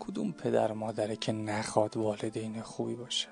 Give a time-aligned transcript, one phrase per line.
[0.00, 3.28] کدوم پدر مادره که نخواد والدین خوبی باشه؟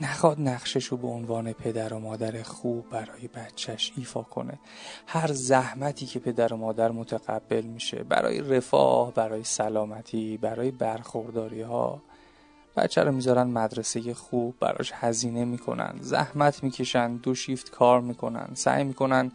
[0.00, 4.58] نخواد نقشش رو به عنوان پدر و مادر خوب برای بچهش ایفا کنه.
[5.06, 12.02] هر زحمتی که پدر و مادر متقبل میشه برای رفاه برای سلامتی برای برخورداری ها
[12.76, 18.84] بچه رو می‌ذارن مدرسه خوب براش هزینه می‌کنن زحمت می‌کشن دو شیفت کار می‌کنن سعی
[18.84, 19.32] می‌کنن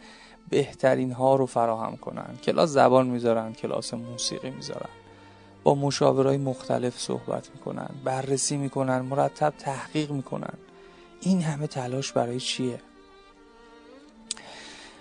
[0.49, 2.37] بهترین ها رو فراهم کنن.
[2.43, 4.89] کلاس زبان می‌ذارن کلاس موسیقی می‌ذارن.
[5.63, 10.53] با مشاورای مختلف صحبت می‌کنن بررسی می‌کنن مرتب تحقیق می‌کنن.
[11.21, 12.81] این همه تلاش برای چیه؟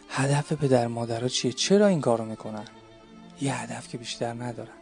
[0.09, 2.65] هدف پدر مادرها چیه؟ چرا این کارو می‌کنن؟
[3.41, 4.80] یه هدف که بیشتر ندارن.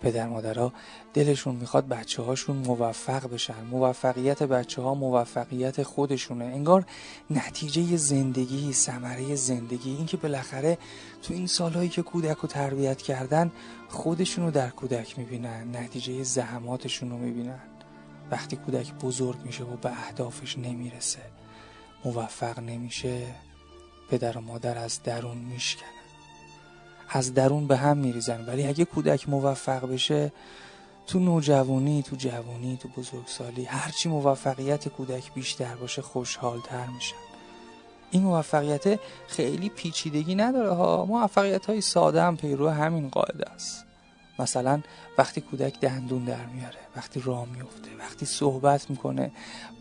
[0.00, 0.72] پدر مادرها
[1.14, 3.64] دلشون می‌خواد بچه هاشون موفق بشن.
[3.70, 6.44] موفقیت بچه ها موفقیت خودشونه.
[6.44, 6.84] انگار
[7.30, 9.90] نتیجه زندگی ثمره زندگی.
[9.90, 10.78] اینکه بالاخره
[11.22, 13.52] تو این سالهایی که کودک رو تربیت کردن
[13.88, 17.60] خودشون رو در کودک می‌بینن نتیجه زحماتشون رو می‌بینن.
[18.30, 21.22] وقتی کودک بزرگ میشه و به اهدافش نمی‌رسه
[22.04, 23.26] موفق نمیشه
[24.10, 25.95] پدر و مادر از درون میشکنن
[27.08, 28.44] از درون به هم میریزن.
[28.44, 30.32] ولی اگه کودک موفق بشه
[31.06, 37.16] تو نوجوانی تو جوانی تو بزرگسالی هرچی موفقیت کودک بیشتر باشه خوشحالتر میشن
[38.10, 41.04] این موفقیت خیلی پیچیدگی نداره ها.
[41.04, 43.84] موفقیت های ساده هم پیرو همین قاعده است.
[44.38, 44.82] مثلا
[45.18, 49.30] وقتی کودک دندون در میاره وقتی راه میفته وقتی صحبت می‌کنه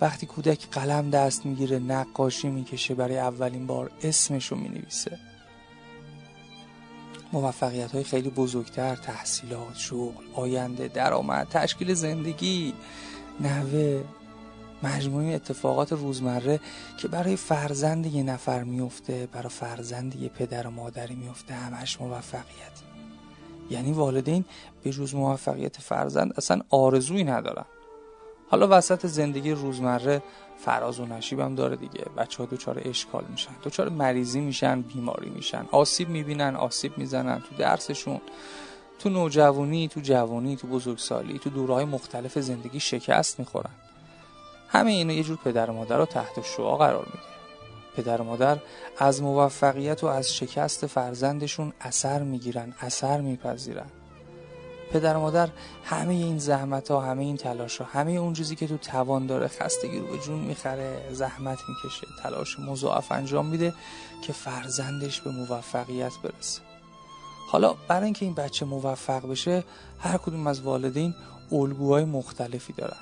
[0.01, 5.19] وقتی کودک قلم دست می‌گیره نقاشی می‌کشه برای اولین بار اسمش رو می‌نویسه.
[7.33, 12.73] موفقیت های خیلی بزرگتر تحصیلات شغل آینده درآمد تشکیل زندگی
[13.39, 14.03] نوه
[14.83, 16.59] مجموعه اتفاقات روزمره
[16.97, 22.85] که برای فرزند یه نفر میفته برای فرزند یه پدر و مادری میفته همش موفقیت.
[23.69, 24.45] یعنی والدین
[24.83, 27.65] به جز موفقیت فرزند اصلا آرزویی ندارن.
[28.49, 30.21] حالا وسط زندگی روزمره
[30.57, 32.05] فراز و نشیبم داره دیگه.
[32.17, 35.65] بچه ها دوچار اشکال میشن دوچار مریضی میشن بیماری میشن.
[35.71, 38.21] آسیب می‌بینن آسیب می‌زنن تو درسشون.
[38.99, 43.71] تو نوجوانی تو جوانی تو بزرگسالی تو دورهای مختلف زندگی شکست می‌خورن.
[44.67, 47.19] همه اینا یه جور پدر و مادر رو تحت شعا قرار میده.
[47.95, 48.57] پدر و مادر
[48.97, 53.85] از موفقیت و از شکست فرزندشون اثر می‌گیرن اثر میپذیرن.
[54.93, 55.49] پدر و مادر
[55.85, 59.47] همه این زحمت ها همه این تلاش ها همه اون چیزی که تو توان داره
[59.47, 63.73] خستگی رو به جون می‌خره زحمت می‌کشه تلاش مضاعف انجام میده
[64.21, 66.61] که فرزندش به موفقیت برسه.
[67.49, 69.63] حالا برای اینکه این بچه موفق بشه
[69.99, 71.15] هر کدوم از والدین
[71.51, 72.97] الگوهای مختلفی دارن.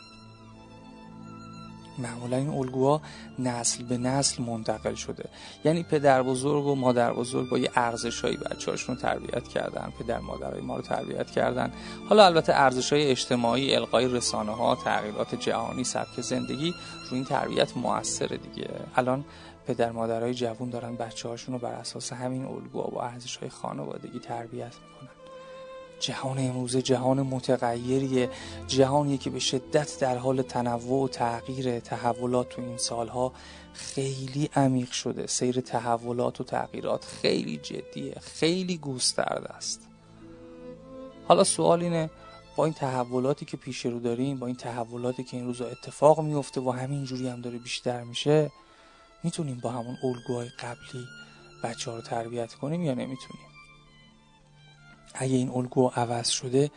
[1.97, 3.01] معمولا این الگوها
[3.39, 5.29] نسل به نسل منتقل شده.
[5.65, 10.19] یعنی پدر بزرگ و مادر بزرگ با یه ارزش هایی بچه هاشون تربیت کردن پدر
[10.19, 11.71] مادرای ما رو تربیت کردن.
[12.09, 16.73] حالا البته ارزش های اجتماعی القای رسانه ها تغییرات جهانی سبک زندگی
[17.09, 18.69] روی این تربیت موثره دیگه.
[18.95, 19.25] الان
[19.67, 24.19] پدر مادرای جوون دارن بچه هاشون رو بر اساس همین الگوها و ارزش های خانوادگی
[24.19, 25.22] تربیت می‌کنن.
[26.03, 28.29] جهان امروزه جهان متغیریه
[28.67, 33.33] جهانیه که به شدت در حال تنوع و تغییر تحولات تو این سالها
[33.73, 35.27] خیلی عمیق شده.
[35.27, 39.81] سیر تحولات و تغییرات خیلی جدیه خیلی گسترده است.
[41.27, 42.09] حالا سوال اینه
[42.55, 46.61] با این تحولاتی که پیش رو داریم با این تحولاتی که این روزا اتفاق میفته
[46.61, 48.51] و همینجوری هم داره بیشتر میشه
[49.23, 51.05] می‌تونیم با همون الگوهای قبلی
[51.63, 53.52] بچه ها رو تربیت کنیم یا نمی‌تونیم؟
[55.13, 56.71] اگه این الگو عوض شده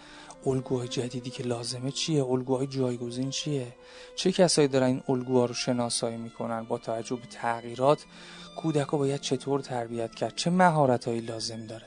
[0.47, 3.67] الگوهای جدیدی که لازمه چیه؟ الگوهای جایگزین چیه؟
[4.17, 8.05] چه کسایی دارن این الگوها رو شناسایی می‌کنن با توجه به تغییرات؟
[8.57, 11.87] کودک باید چطور تربیت کرد؟ چه مهارت هایی لازم داره؟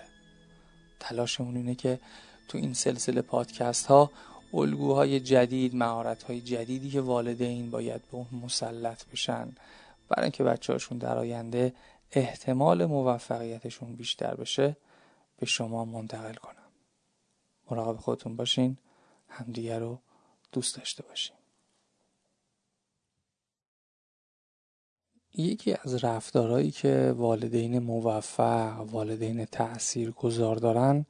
[1.00, 2.00] تلاشمون اینه که
[2.48, 4.12] تو این سلسله پادکست ها
[4.54, 9.56] الگوهای جدید مهارت های جدیدی که والدین باید به اون مسلط بشن.
[10.10, 11.74] برای اینکه بچه هاشون در آینده
[12.12, 14.76] احتمال موفقیتشون بیشتر بشه
[15.40, 16.56] به شما منتقل کنم.
[17.72, 18.78] مراقب خودتون باشین
[19.28, 20.00] همدیگه رو
[20.52, 21.36] دوست داشته باشین.
[25.34, 31.06] یکی از رفتارهایی که والدین موفق والدین تأثیر گذار دارن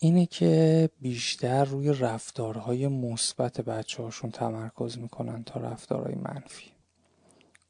[0.00, 6.70] اینه که بیشتر روی رفتارهای مثبت بچه هاشون تمرکز می‌کنن تا رفتارهای منفی.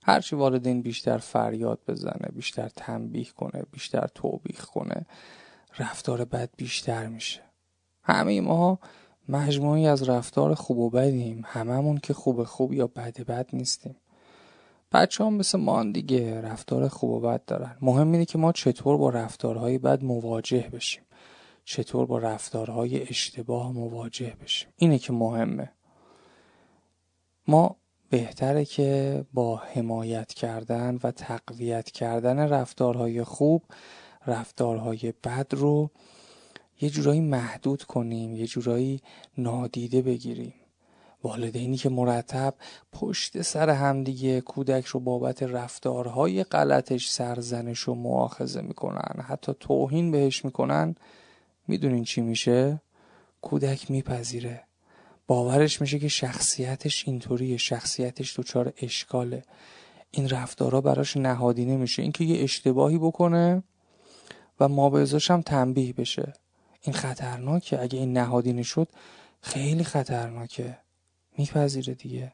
[0.03, 5.07] هرچی والدین بیشتر فریاد بزنه بیشتر تنبیه کنه بیشتر توبیخ کنه
[5.79, 7.43] رفتار بد بیشتر میشه.
[8.03, 8.79] همه ما
[9.29, 11.43] مجموعی از رفتار خوب و بدیم.
[11.47, 13.97] هممون که خوب خوب یا بد بد نیستیم.
[14.93, 17.77] بچه هم مثل ما دیگه رفتار خوب و بد دارن.
[17.81, 21.03] مهم اینه که ما چطور با رفتارهای بد مواجه بشیم.
[21.65, 24.69] چطور با رفتارهای اشتباه مواجه بشیم.
[24.77, 25.73] اینه که مهمه.
[27.49, 27.77] ما
[28.11, 33.63] بهتره که با حمایت کردن و تقویت کردن رفتارهای خوب
[34.27, 35.91] رفتارهای بد رو
[36.81, 39.01] یه جورایی محدود کنیم یه جورایی
[39.39, 40.55] نادیده بگیریم.
[41.23, 42.55] والدینی که مرتب
[42.93, 49.23] پشت سر همدیگه کودک رو بابت رفتارهای غلطش سرزنش و معاخذه می‌کنن.
[49.23, 50.95] حتی توهین بهش می‌کنن.
[51.69, 52.81] می‌دونین چی میشه؟
[53.43, 54.63] کودک میپذیره.
[55.27, 57.57] باورش میشه که شخصیتش اینطوریه.
[57.57, 59.43] شخصیتش دچار اشکاله.
[60.11, 62.03] این رفتارها براش نهادینه میشه.
[62.03, 63.63] اینکه یه اشتباهی بکنه
[64.61, 64.99] و ما
[65.31, 66.33] هم تنبیه بشه.
[66.83, 67.83] این خطرناکه.
[67.83, 68.89] اگه این نهادینه شد
[69.41, 70.79] خیلی خطرناکه.
[71.39, 72.33] میپذیره دیگه.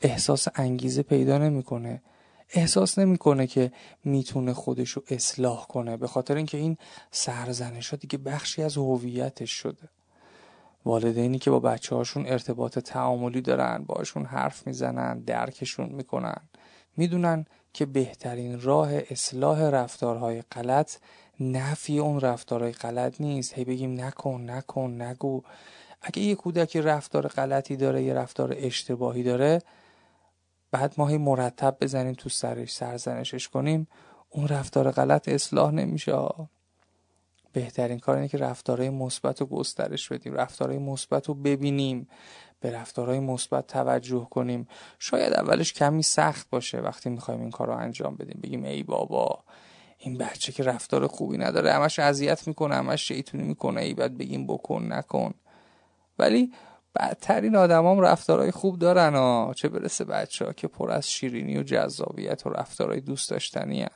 [0.00, 2.02] احساس انگیزه پیدا نمی‌کنه.
[2.50, 3.72] احساس نمی‌کنه که
[4.04, 5.96] می‌تونه خودش رو اصلاح کنه.
[5.96, 6.76] به خاطر اینکه این
[7.10, 9.88] سرزنش ها دیگه بخشی از هویتش شده.
[10.84, 16.40] والدینی که با بچه هاشون ارتباط تعاملی دارن باشون حرف می‌زنن درکشون می‌کنن.
[16.96, 20.96] می‌دونن که بهترین راه اصلاح رفتارهای غلط
[21.40, 23.54] نفی اون رفتارهای غلط نیست.
[23.54, 25.42] هی بگیم نکن نکن نگو.
[26.02, 29.62] اگه یه کودکی رفتار غلطی داره یه رفتار اشتباهی داره
[30.70, 33.88] بعد ما هی مرتب بزنیم تو سرش سرزنشش کنیم
[34.30, 36.12] اون رفتار غلط اصلاح نمیشه
[37.52, 42.08] بهترین کار اینه که رفتارهای مثبت رو گسترش بدیم رفتارهای مثبت رو ببینیم.
[42.62, 44.68] به رفتارهای مثبت توجه کنیم.
[44.98, 48.40] شاید اولش کمی سخت باشه وقتی می‌خوایم این کار رو انجام بدیم.
[48.42, 49.44] بگیم ای بابا
[49.98, 54.46] این بچه که رفتار خوبی نداره همش اذیت می‌کنه همش شیطونی می‌کنه ای بعد بگیم
[54.46, 55.34] بکن نکن.
[56.18, 56.52] ولی
[56.96, 61.62] بدترین آدمام رفتارهای خوب دارن ها چه برسه بچه ها که پر از شیرینی و
[61.62, 63.88] جذابیت و رفتارهای دوست داشتنی هن.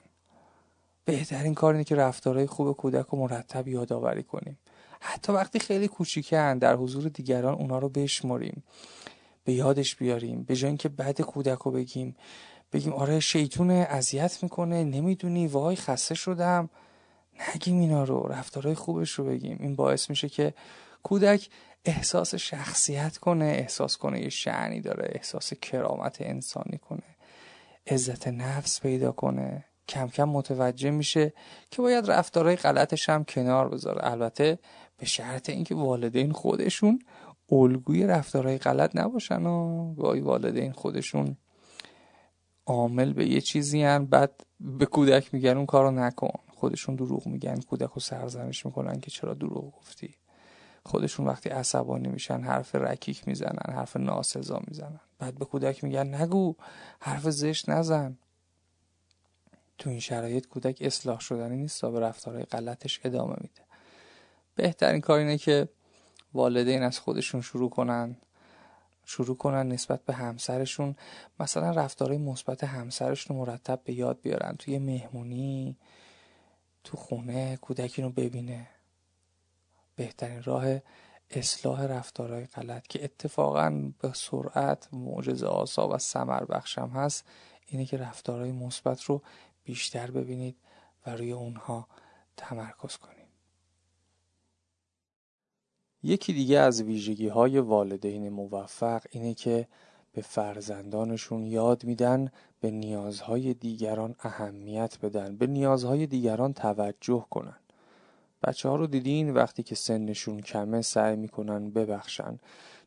[1.04, 4.58] بهترین کار اینه که رفتارهای خوب کودک رو مرتب یادآوری کنیم.
[5.00, 8.62] حتی وقتی خیلی کوچیکن در حضور دیگران اونا رو بشمریم
[9.44, 12.16] به یادش بیاریم به جای اینکه بعد کودک رو بگیم
[12.72, 16.70] بگیم آره شیطونه اذیت می‌کنه نمی‌دونی وای خسته شدم.
[17.54, 19.56] نگیم اینا رو رفتارهای خوبش رو بگیم.
[19.60, 20.54] این باعث میشه که
[21.02, 21.48] کودک
[21.84, 27.16] احساس شخصیت کنه احساس کنه یه شعنی داره احساس کرامت انسانی کنه
[27.86, 29.64] عزت نفس پیدا کنه.
[29.88, 31.32] کم کم متوجه میشه
[31.70, 34.10] که باید رفتارهای غلطش هم کنار بذاره.
[34.10, 34.58] البته
[34.96, 36.98] به شرط اینکه والدین خودشون
[37.50, 41.36] الگوی رفتارهای غلط نباشن و گاهی والدین خودشون
[42.66, 46.40] عامل به یه چیزی هن بعد به کودک میگن اون کارو نکن.
[46.48, 50.14] خودشون دروغ میگن کودک رو سرزنش می‌کنن که چرا دروغ گفتی.
[50.86, 55.00] خودشون وقتی عصبانی میشن حرف رکیک می‌زنن حرف ناسزا می‌زنن.
[55.18, 56.54] بعد به کودک میگن نگو
[57.00, 58.18] حرف زشت نزن.
[59.78, 63.65] تو این شرایط کودک اصلاح شدنی نیست تا به رفتارهای غلطش ادامه میده.
[64.56, 65.68] بهترین کار اینه که
[66.34, 68.16] والدین از خودشون شروع کنن.
[69.04, 70.96] شروع کنن نسبت به همسرشون.
[71.40, 74.56] مثلا رفتارهای مثبت همسرشون مرتب به یاد بیارن.
[74.58, 75.76] توی مهمونی
[76.84, 78.66] تو خونه کودکی رو ببینه.
[79.96, 80.64] بهترین راه
[81.30, 87.24] اصلاح رفتارهای غلط که اتفاقا به سرعت معجزه آسا و سمر بخشم هست
[87.66, 89.22] اینه که رفتارهای مثبت رو
[89.64, 90.56] بیشتر ببینید
[91.06, 91.88] و روی اونها
[92.36, 93.25] تمرکز کنید.
[96.02, 99.68] یکی دیگه از ویژگی های والدین موفق اینه که
[100.12, 102.30] به فرزندانشون یاد میدن
[102.60, 107.56] به نیازهای دیگران اهمیت بدن به نیازهای دیگران توجه کنن.
[108.42, 112.38] بچه ها رو دیدین؟ وقتی که سنشون کمه سعی می‌کنن ببخشن.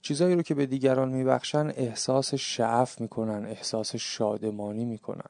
[0.02, 5.30] چیزایی رو که به دیگران میبخشن احساس شعف می‌کنن احساس شادمانی می‌کنن.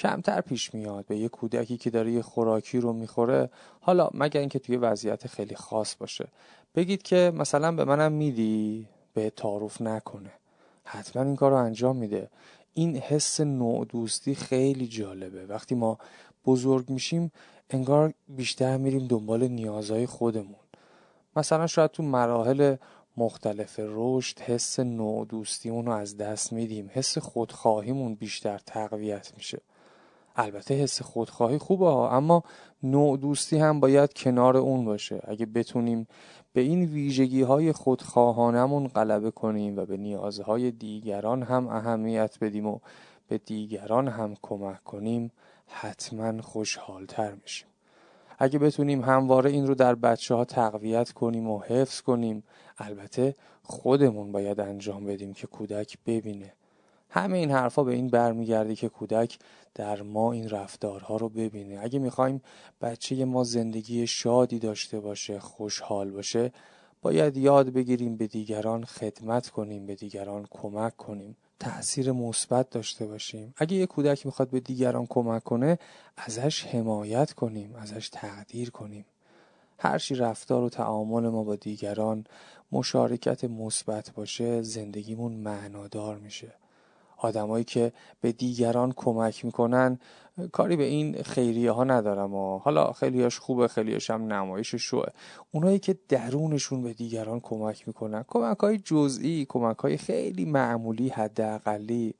[0.00, 3.50] کمتر پیش میاد به یه کودکی که داره یه خوراکی رو می‌خوره.
[3.80, 6.28] حالا مگر اینکه توی وضعیت خیلی خاص باشه.
[6.74, 10.32] بگید که مثلا به منم میدی به تعارف نکنه.
[10.84, 12.30] حتما این کار رو انجام میده.
[12.74, 15.46] این حس نوع دوستی خیلی جالبه.
[15.46, 15.98] وقتی ما
[16.46, 17.32] بزرگ میشیم
[17.70, 20.64] انگار بیشتر میریم دنبال نیازهای خودمون.
[21.36, 22.76] مثلا شاید تو مراحل
[23.16, 26.90] مختلف رشد حس نوع دوستیمون رو از دست میدیم.
[26.92, 29.60] حس خودخواهیمون بیشتر تقویت میشه.
[30.40, 32.42] البته حس خودخواهی خوبه ها اما
[32.82, 35.20] نوع دوستی هم باید کنار اون باشه.
[35.24, 36.06] اگه بتونیم
[36.52, 42.78] به این ویژگی های خودخواهانمون غلبه کنیم و به نیازهای دیگران هم اهمیت بدیم و
[43.28, 45.30] به دیگران هم کمک کنیم
[45.66, 47.68] حتما خوشحالتر میشیم.
[48.38, 52.42] اگه بتونیم همواره این رو در بچه ها تقویت کنیم و حفظ کنیم
[52.78, 56.52] البته خودمون باید انجام بدیم که کودک ببینه.
[57.10, 59.38] همه این حرفا به این برمیگرده که کودک
[59.74, 61.80] در ما این رفتارها رو ببینه.
[61.82, 62.42] اگه می‌خوایم
[62.80, 66.52] بچه ما زندگی شادی داشته باشه خوشحال باشه
[67.02, 73.54] باید یاد بگیریم به دیگران خدمت کنیم به دیگران کمک کنیم تأثیر مثبت داشته باشیم.
[73.56, 75.78] اگه یه کودک می‌خواد به دیگران کمک کنه
[76.16, 79.04] ازش حمایت کنیم ازش تقدیر کنیم.
[79.78, 82.24] هرچی رفتار و تعامل ما با دیگران
[82.72, 86.59] مشارکت مثبت باشه زندگیمون معنادار میشه.
[87.22, 89.98] آدمایی که به دیگران کمک می‌کنن
[90.52, 95.08] کاری به این خیریه ها ندارم و حالا خیلیاش خوبه خیلیاش هم نمایش شوه.
[95.50, 102.14] اونایی که درونشون به دیگران کمک می‌کنن کمک های جزئی کمک های خیلی معمولی حداقلی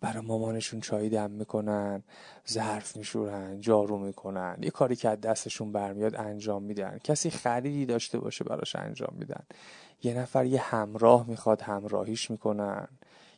[0.00, 2.02] برای مامانشون چای دم می‌کنن
[2.48, 6.98] ظرف میشورن جارو می‌کنن یه کاری که از دستشون برمیاد انجام میدن.
[7.04, 9.42] کسی خریدی داشته باشه براش انجام میدن.
[10.02, 12.88] یه نفر یه همراه می‌خواد همراهیش می‌کنن.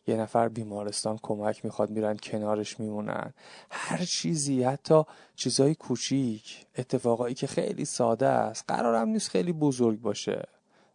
[0.06, 3.34] یه نفر بیمارستان کمک می‌خواد میرن کنارش میمونن.
[3.70, 5.02] هر چیزی حتی
[5.36, 8.64] چیزای کوچیک اتفاقایی که خیلی ساده است.
[8.68, 10.48] قرارم نیست خیلی بزرگ باشه.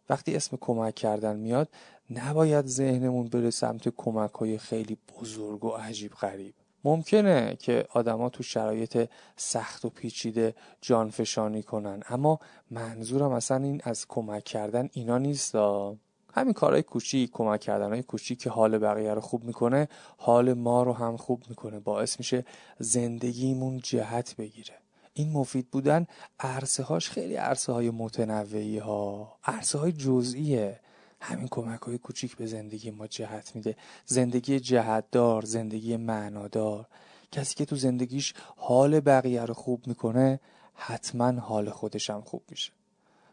[0.08, 1.68] وقتی اسم کمک کردن میاد
[2.10, 6.54] نباید ذهنمون بره سمت کمک های خیلی بزرگ و عجیب غریب.
[6.84, 12.38] ممکنه که آدما تو شرایط سخت و پیچیده جانفشانی کنن اما
[12.70, 15.54] منظورم اصلا این از کمک کردن اینا نیست
[16.32, 20.82] همین کارهای کوچیک کمک کردن های کوچیک که حال بقیه رو خوب می‌کنه حال ما
[20.82, 21.80] رو هم خوب می‌کنه.
[21.80, 22.44] باعث میشه
[22.78, 24.74] زندگیمون جهت بگیره.
[25.12, 26.06] این مفید بودن
[26.40, 30.80] عرصه هاش خیلی عرصه های متنوعی ها عرصه های جزئیه.
[31.20, 33.76] همین کمک های کوچیک به زندگی ما جهت میده.
[34.06, 36.86] زندگی جهتدار زندگی معنادار.
[37.32, 40.40] کسی که تو زندگیش حال بقیه رو خوب می‌کنه
[40.74, 42.72] حتما حال خودش هم خوب میشه.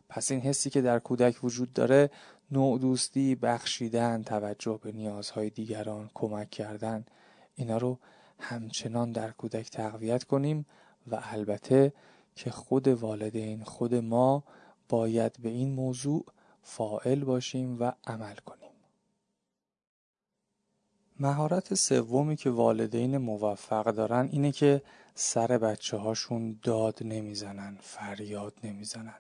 [0.10, 2.10] پس این حسی که در کودک وجود داره
[2.51, 7.06] نوع دوستی بخشیدن توجه به نیازهای دیگران کمک کردن
[7.56, 8.00] اینا رو
[8.39, 10.66] همچنان در کودک تقویت کنیم
[11.08, 11.94] و البته
[12.36, 14.44] که خود والدین خود ما
[14.89, 16.25] باید به این موضوع
[16.63, 18.72] فائل باشیم و عمل کنیم.
[21.20, 24.82] مهارت سومی که والدین موفق دارن اینه که
[25.16, 29.20] سر بچه هاشون داد نمی‌زنن فریاد نمی‌زنن.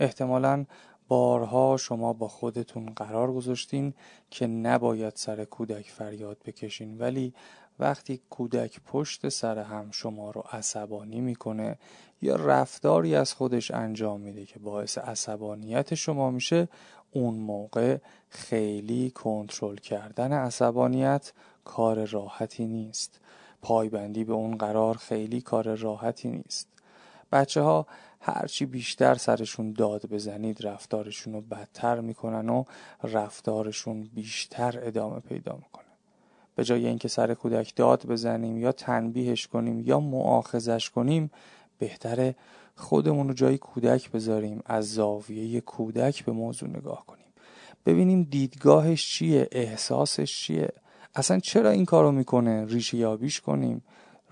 [0.00, 0.64] احتمالا
[1.08, 3.94] بارها شما با خودتون قرار گذاشتین
[4.30, 7.34] که نباید سر کودک فریاد بکشین ولی
[7.78, 11.78] وقتی کودک پشت سر هم شما رو عصبانی می‌کنه
[12.22, 16.68] یا رفتاری از خودش انجام میده که باعث عصبانیت شما میشه.
[17.12, 21.32] اون موقع خیلی کنترل کردن عصبانیت
[21.64, 23.20] کار راحتی نیست.
[23.62, 26.68] پایبندی به اون قرار خیلی کار راحتی نیست.
[27.32, 27.86] بچه ها
[28.26, 32.64] هرچی بیشتر سرشون داد بزنید رفتارشون رو بدتر می‌کنن و
[33.02, 35.84] رفتارشون بیشتر ادامه پیدا می‌کنه.
[36.54, 41.30] به جای اینکه سر کودک داد بزنیم یا تنبیهش کنیم یا معاخذش کنیم
[41.78, 42.34] بهتره
[42.76, 47.26] خودمون رو جای کودک بذاریم از زاویه کودک به موضوع نگاه کنیم.
[47.86, 50.68] ببینیم دیدگاهش چیه احساسش چیه؟
[51.14, 53.82] اصلا چرا این کارو می‌کنه؟ ریشه یابیش کنیم.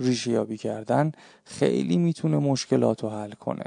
[0.01, 1.13] ریشه یابی کردن
[1.45, 3.65] خیلی می‌تونه مشکلات رو حل کنه.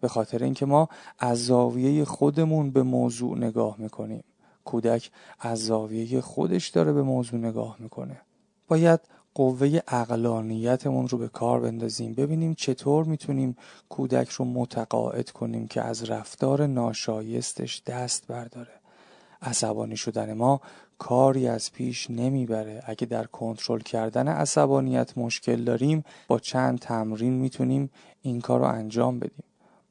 [0.00, 0.88] به خاطر اینکه ما
[1.18, 4.24] از زاویه خودمون به موضوع نگاه می‌کنیم.
[4.64, 8.20] کودک از زاویه خودش داره به موضوع نگاه می‌کنه.
[8.68, 9.00] باید
[9.34, 13.56] قوه اقلانیتمون رو به کار بندازیم ببینیم چطور می‌تونیم
[13.88, 18.80] کودک رو متقاعد کنیم که از رفتار ناشایستش دست برداره.
[19.42, 20.60] عصبانی شدن ما
[20.98, 22.82] کاری از پیش نمی‌بره.
[22.86, 27.90] اگه در کنترل کردن عصبانیت مشکل داریم با چند تمرین می‌تونیم
[28.22, 29.44] این کار رو انجام بدیم.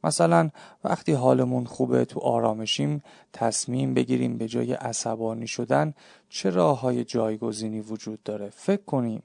[0.03, 0.49] مثلا
[0.83, 5.93] وقتی حالمون خوبه تو آرامشیم تصمیم بگیریم به جای عصبانی شدن
[6.29, 8.49] چه راه های جایگزینی وجود داره.
[8.49, 9.23] فکر کنیم.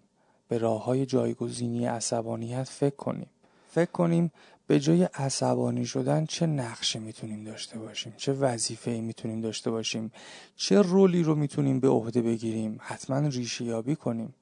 [0.49, 3.27] به راه های جایگزینی عصبانیت فکر کنیم.
[3.71, 4.33] فکر کنیم
[4.67, 10.13] به جای عصبانی شدن چه نقشه می‌تونیم داشته باشیم؟ چه وظیفه ای می‌تونیم داشته باشیم؟
[10.57, 14.35] چه رولی رو می‌تونیم به عهده بگیریم؟ حتما ریشه یابی کنیم.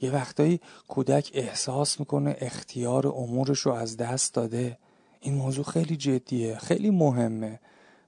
[0.00, 4.78] یه وقتایی کودک احساس می‌کنه اختیار امورش رو از دست داده.
[5.24, 7.60] این موضوع خیلی جدیه خیلی مهمه.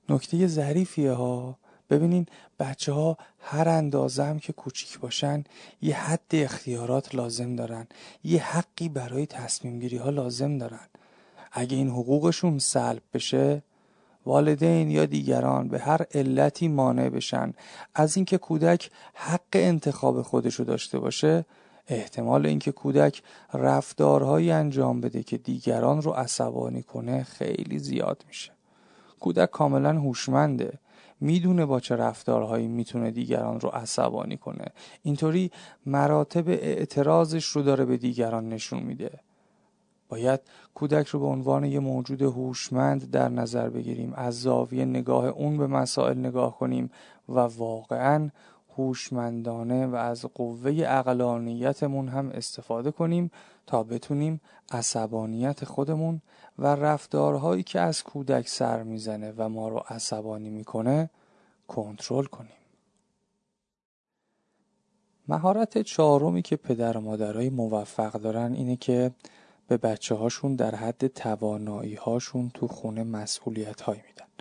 [0.08, 1.58] نکته ظریفیه ها.
[1.90, 2.26] ببینین
[2.58, 5.44] بچه ها هر اندازه هم که کوچیک باشن
[5.82, 7.86] یه حد اختیارات لازم دارن.
[8.24, 10.88] یه حقی برای تصمیم گیری ها لازم دارن.
[11.52, 13.62] اگه این حقوقشون سلب بشه
[14.26, 17.54] والدین یا دیگران به هر علتی مانع بشن.
[17.94, 21.44] از اینکه کودک حق انتخاب خودشو داشته باشه
[21.88, 23.22] احتمال اینکه کودک
[23.54, 28.52] رفتارهایی انجام بده که دیگران رو عصبانی کنه خیلی زیاد میشه.
[29.20, 30.78] کودک کاملا هوشمنده.
[31.20, 34.64] می‌دونه با چه رفتارهایی می‌تونه دیگران رو عصبانی کنه.
[35.02, 35.50] اینطوری
[35.86, 39.10] مراتب اعتراضش رو داره به دیگران نشون میده.
[40.08, 40.40] باید
[40.74, 45.66] کودک رو به عنوان یه موجود هوشمند در نظر بگیریم از زاویه نگاه اون به
[45.66, 46.90] مسائل نگاه کنیم
[47.28, 48.30] و واقعا
[48.76, 53.30] هوشمندانه و از قوه اقلانیتمون هم استفاده کنیم
[53.66, 54.40] تا بتونیم
[54.70, 56.20] عصبانیت خودمون
[56.58, 61.10] و رفتارهایی که از کودک سر می‌زنه و ما رو عصبانی می‌کنه
[61.68, 62.50] کنترل کنیم.
[65.28, 69.10] مهارت چهارمی که پدر و مادرای موفق دارن اینه که
[69.68, 74.33] به بچه هاشون در حد توانایی هاشون تو خونه مسئولیت های میدن.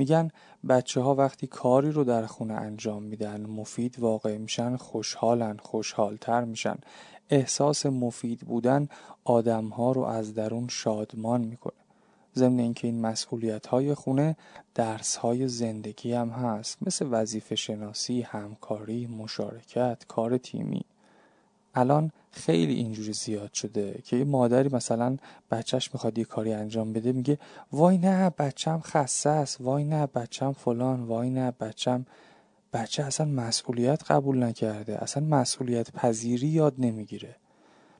[0.00, 0.30] میگن
[0.68, 6.76] بچه ها وقتی کاری رو در خونه انجام میدن مفید واقع میشن خوشحالن خوشحالتر میشن.
[7.30, 8.88] احساس مفید بودن
[9.24, 11.82] آدم ها رو از درون شادمان می‌کنه.
[12.36, 14.36] ضمن اینکه این مسئولیت های خونه
[14.74, 20.84] درس های زندگی هم هست مثل وظیفه شناسی، همکاری، مشارکت، کار تیمی.
[21.74, 25.16] الان خیلی اینجوری زیاد شده که یه مادری مثلا
[25.50, 27.38] بچهش می‌خواد یه کاری انجام بده میگه
[27.72, 32.06] وای نه بچم خسته است وای نه بچم فلان وای نه بچم
[32.72, 37.36] بچه اصلا مسئولیت قبول نکرده اصلا مسئولیت پذیری یاد نمی‌گیره.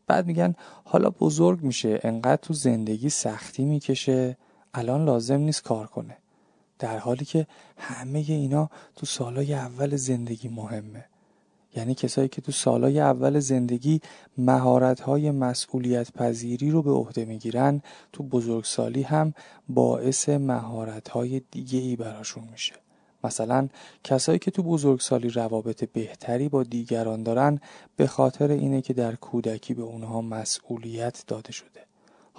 [0.06, 4.36] بعد میگن حالا بزرگ میشه انقدر تو زندگی سختی می‌کشه
[4.74, 6.16] الان لازم نیست کار کنه.
[6.78, 7.46] در حالی که
[7.78, 11.04] همه اینا تو سالای اول زندگی مهمه.
[11.76, 14.00] یعنی کسایی که تو سالای اول زندگی
[14.38, 19.34] مهارت‌های مسئولیت پذیری رو به عهده می‌گیرن تو بزرگسالی هم
[19.68, 22.74] باعث مهارت‌های دیگه ای براشون میشه
[23.24, 23.68] مثلا
[24.04, 27.60] کسایی که تو بزرگسالی روابط بهتری با دیگران دارن
[27.96, 31.80] به خاطر اینه که در کودکی به اونها مسئولیت داده شده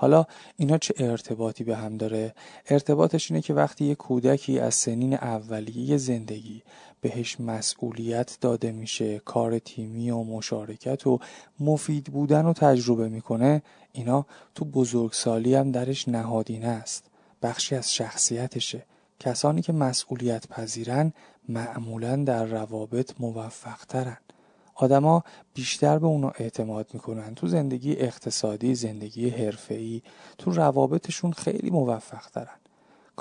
[0.02, 0.26] حالا
[0.58, 2.34] اینا چه ارتباطی به هم داره؟
[2.70, 6.64] ارتباطش اینه که وقتی یه کودکی از سنین اولیه زندگی
[7.02, 11.20] بهش مسئولیت داده میشه کار تیمی و مشارکت و
[11.60, 17.04] مفید بودن و تجربه می‌کنه اینا تو بزرگسالی هم درش نهادینه است.
[17.42, 18.86] بخشی از شخصیتشه.
[19.20, 21.14] کسانی که مسئولیت پذیرن
[21.50, 24.18] معمولا در روابط موفق ترن
[24.76, 25.24] آدما
[25.54, 27.36] بیشتر به اونا اعتماد می‌کنن.
[27.36, 30.02] تو زندگی اقتصادی زندگی حرفه‌ای
[30.38, 32.61] تو روابطشون خیلی موفق ترن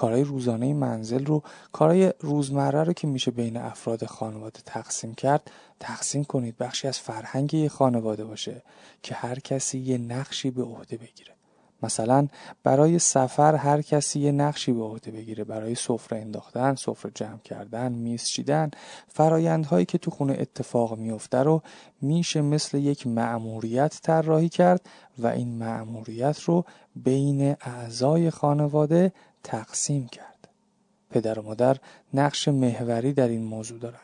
[0.01, 6.25] کارهای روزانه منزل رو کارهای روزمره رو که میشه بین افراد خانواده تقسیم کرد تقسیم
[6.25, 6.59] کنید.
[6.59, 8.63] بخشی از فرهنگ یه خانواده باشه
[9.03, 11.35] که هر کسی یه نقشی به عهده بگیره.
[11.83, 12.29] مثلا
[12.63, 15.45] برای سفر هر کسی یه نقشی به عهده بگیره.
[15.45, 18.71] برای سفره انداختن سفره جمع کردن میز چیدن.
[19.09, 21.63] فرایندهایی که تو خونه اتفاق میفته رو
[22.03, 24.81] میشه مثل یک مأموریت طراحی کرد
[25.19, 26.65] و این مأموریت رو
[26.97, 29.13] بین اعضای خانواده
[29.45, 30.49] تقسیم کرد.
[31.11, 31.77] پدر و مادر
[32.15, 33.99] نقش محوری در این موضوع دارن.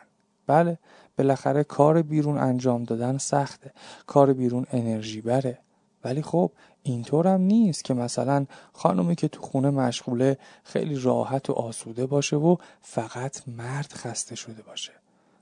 [0.47, 0.79] بله
[1.19, 3.73] بالاخره کار بیرون انجام دادن سخته.
[4.07, 5.59] کار بیرون انرژی بره.
[6.05, 11.53] ولی خب اینطور هم نیست که مثلا خانمی که تو خونه مشغوله خیلی راحت و
[11.53, 14.93] آسوده باشه و فقط مرد خسته شده باشه.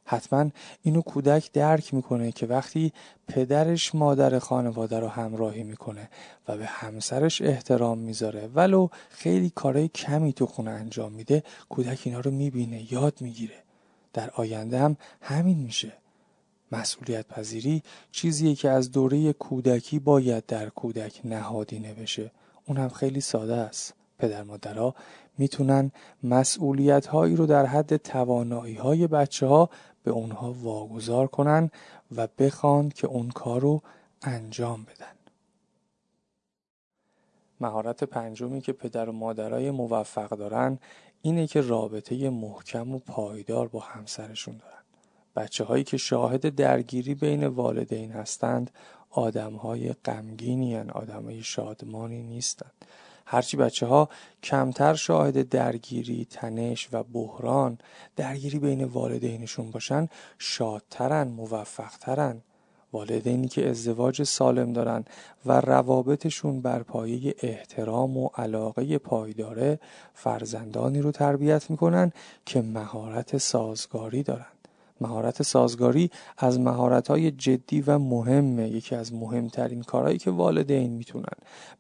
[0.05, 0.51] حتما
[0.83, 2.93] اینو کودک درک می‌کنه که وقتی
[3.29, 6.09] پدرش مادر خانواده رو همراهی می‌کنه
[6.49, 12.21] و به همسرش احترام می‌ذاره ولو خیلی کارهای کمی تو خونه انجام میده کودک اینا
[12.21, 13.65] رو می‌بینه یاد می‌گیره.
[14.13, 15.93] در آینده هم همین میشه.
[16.73, 22.31] مسئولیت پذیری چیزیه که از دوره کودکی باید در کودک نهادینه بشه
[22.67, 23.95] اون هم خیلی ساده است.
[24.25, 24.95] پدر مادرها
[25.39, 25.91] می‌تونن
[26.23, 29.71] مسئولیت هایی رو در حد توانایی های بچه ها
[30.03, 31.71] به اونها واگذار کنن
[32.17, 33.83] و بخوان که اون کار رو
[34.23, 35.15] انجام بدن.
[37.61, 40.79] مهارت پنجمی که پدر و مادرای موفق دارن
[41.23, 44.83] اینه که رابطه محکم و پایدار با همسرشون دارن.
[45.37, 48.71] بچه هایی که شاهد درگیری بین والدین هستند
[49.11, 52.85] آدم های غمگینی آدم شادمانی نیستند.
[53.27, 54.09] هرچی بچه ها
[54.43, 57.79] کمتر شاهد درگیری، تنش و بحران
[58.17, 60.09] درگیری بین والدینشون باشن
[60.39, 62.43] شادترن، موفقترن.
[62.93, 65.05] والدینی که ازدواج سالم دارن
[65.47, 69.81] و روابطشون بر پایه احترام و علاقه پایداره
[70.15, 72.13] فرزندانی رو تربیت می‌کنن
[72.47, 74.47] که مهارت سازگاری دارن.
[75.01, 81.37] مهارت سازگاری از مهارت‌های جدی و مهمه یکی از مهمترین کارهایی که والدین می‌تونن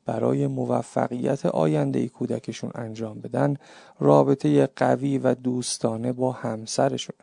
[0.07, 3.57] برای موفقیت آینده کودکشون انجام بدن
[4.01, 7.17] رابطه قوی و دوستانه با همسرشون.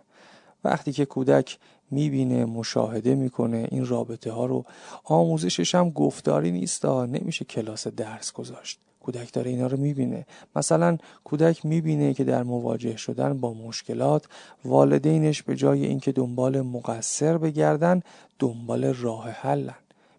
[0.64, 1.60] وقتی که کودک
[1.92, 4.66] می‌بینه مشاهده می‌کنه این رابطه ها رو
[5.04, 8.80] آموزشش هم گفتاری نیست نمیشه کلاس درس گذاشت.
[9.04, 10.26] کودک داره اینا رو می‌بینه.
[10.56, 14.26] مثلا کودک می‌بینه که در مواجه شدن با مشکلات
[14.66, 18.02] والدینش به جای اینکه دنبال مقصر بگردن
[18.40, 19.76] دنبال راه حلن.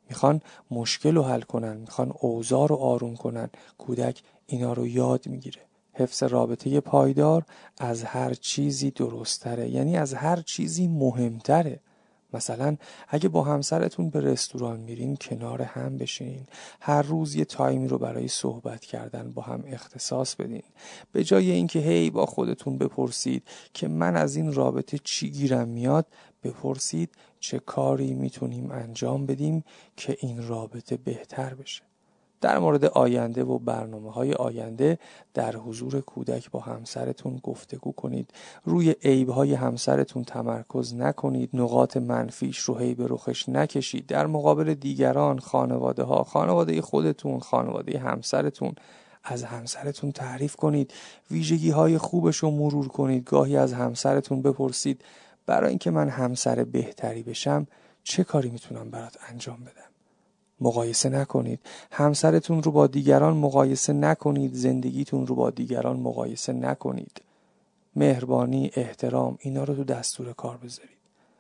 [0.09, 0.41] می‌خوان
[0.71, 3.51] مشکل رو حل کنن می‌خوان اوضاع رو آروم کنن.
[3.79, 5.61] کودک اینا رو یاد می‌گیره.
[5.93, 7.43] حفظ رابطه پایدار
[7.79, 11.81] از هر چیزی درستره یعنی از هر چیزی مهمتره.
[12.33, 12.77] مثلا
[13.09, 16.47] اگه با همسرتون به رستوران میرین کنار هم بشین.
[16.81, 20.63] هر روز یه تایمی رو برای صحبت کردن با هم اختصاص بدین.
[21.13, 23.43] به جای اینکه هی با خودتون بپرسید
[23.75, 26.07] که من از این رابطه چی گیرم میاد
[26.43, 29.65] بپرسید چه کاری می‌تونیم انجام بدیم
[29.97, 31.92] که این رابطه بهتر بشه.
[32.43, 34.99] در مورد آینده و برنامه های آینده
[35.35, 38.31] در حضور کودک با همسرتون گفتگو کنید.
[38.65, 41.51] روی عیب های همسرتون تمرکز نکنید.
[41.55, 44.07] نقاط منفیش رو هی به رخش نکشید.
[44.07, 48.75] در مقابل دیگران خانواده ها خانواده خودتون خانواده همسرتون
[49.25, 50.93] از همسرتون تعریف کنید.
[51.31, 53.25] ویژگی های خوبش رو مرور کنید.
[53.25, 55.05] گاهی از همسرتون بپرسید
[55.47, 57.67] برای اینکه من همسر بهتری بشم
[58.05, 59.92] چه کاری می‌تونم برات انجام بدم؟
[60.63, 61.61] مقایسه نکنید.
[61.91, 64.55] همسرتون رو با دیگران مقایسه نکنید.
[64.55, 67.23] زندگیتون رو با دیگران مقایسه نکنید.
[67.97, 70.93] مهربانی احترام اینا رو تو دستور کار بذارید.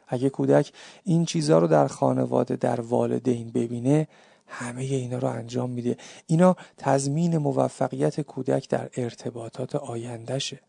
[0.09, 0.73] اگه کودک
[1.05, 4.09] این چیزها رو در خانواده در والدین ببینه
[4.47, 5.97] همه اینا رو انجام میده.
[6.27, 10.61] اینا تضمین موفقیت کودک در ارتباطات آیندهشه.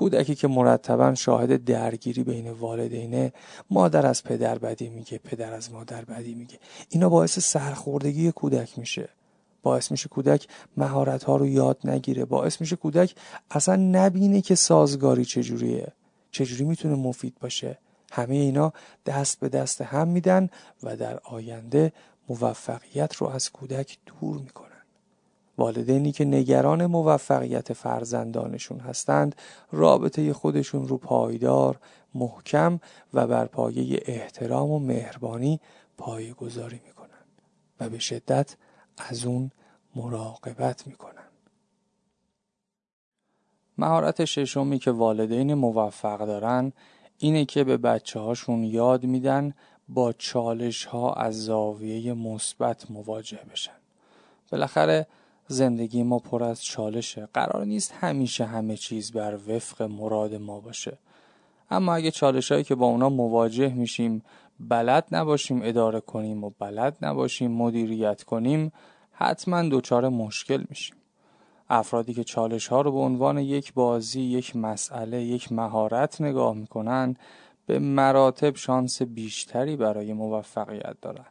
[0.00, 3.32] کودکی که مرتبا شاهد درگیری بین والدینه
[3.70, 6.58] مادر از پدر بدی میگه پدر از مادر بدی میگه.
[6.88, 9.08] اینا باعث سرخوردگی کودک میشه.
[9.62, 12.24] باعث میشه کودک مهارت ها رو یاد نگیره.
[12.24, 13.14] باعث میشه کودک
[13.50, 15.92] اصلا نبینه که سازگاری چجوریه.
[16.30, 17.78] چجوری می‌تونه مفید باشه.
[18.12, 18.72] همه اینا
[19.06, 20.48] دست به دست هم میدن
[20.82, 21.92] و در آینده
[22.28, 24.69] موفقیت رو از کودک دور می‌کنه
[25.60, 29.36] والدینی که نگران موفقیت فرزندانشون هستند
[29.72, 31.78] رابطه خودشون رو پایدار
[32.14, 32.80] محکم
[33.14, 35.60] و بر پایه احترام و مهربانی
[35.98, 37.08] پایه گذاری می‌کنن
[37.80, 38.56] و به شدت
[38.98, 39.50] از اون
[39.96, 41.28] مراقبت می‌کنن
[43.78, 46.72] مهارت ششمی که والدین موفق دارن
[47.18, 49.54] اینه که به بچه هاشون یاد میدن
[49.88, 53.72] با چالش ها از زاویه مثبت مواجه بشن.
[54.52, 55.06] بالاخره
[55.52, 57.28] زندگی ما پر از چالشه.
[57.34, 60.98] قرار نیست همیشه همه چیز بر وفق مراد ما باشه.
[61.70, 64.22] اما اگه چالش هایی که با اونا مواجه میشیم
[64.60, 68.72] بلد نباشیم اداره کنیم و بلد نباشیم مدیریت کنیم
[69.12, 70.96] حتما دچار مشکل میشیم.
[71.68, 77.16] افرادی که چالش ها رو به عنوان یک بازی، یک مسئله، یک مهارت نگاه می‌کنن
[77.66, 81.26] به مراتب شانس بیشتری برای موفقیت دارن.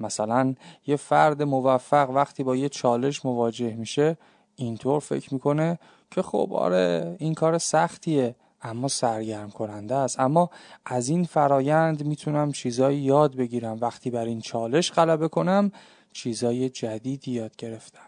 [0.00, 0.54] مثلا
[0.86, 4.16] یه فرد موفق وقتی با یه چالش مواجه میشه
[4.56, 5.78] اینطور فکر می‌کنه
[6.10, 10.20] که خب آره این کار سختیه اما سرگرم کننده است.
[10.20, 10.50] اما
[10.84, 13.78] از این فرایند می‌تونم چیزایی یاد بگیرم.
[13.80, 15.72] وقتی بر این چالش غلبه کنم
[16.12, 18.00] چیزای جدیدی یاد گرفتم.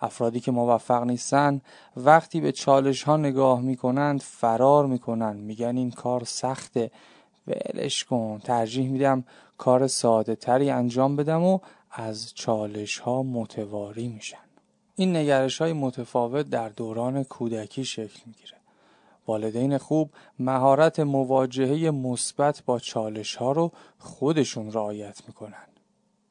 [0.00, 1.60] افرادی که موفق نیستن
[1.96, 6.90] وقتی به چالش ها نگاه می‌کنند فرار می‌کنن میگن این کار سخته.
[7.46, 8.40] ولش کن.
[8.44, 9.24] ترجیح میدم
[9.58, 11.58] کار ساده تری انجام بدم و
[11.90, 14.38] از چالش ها متواری میشن.
[14.96, 18.56] این نگرش های متفاوت در دوران کودکی شکل می‌گیره.
[19.26, 25.66] والدین خوب مهارت مواجهه مثبت با چالش ها رو خودشون رعایت می‌کنن.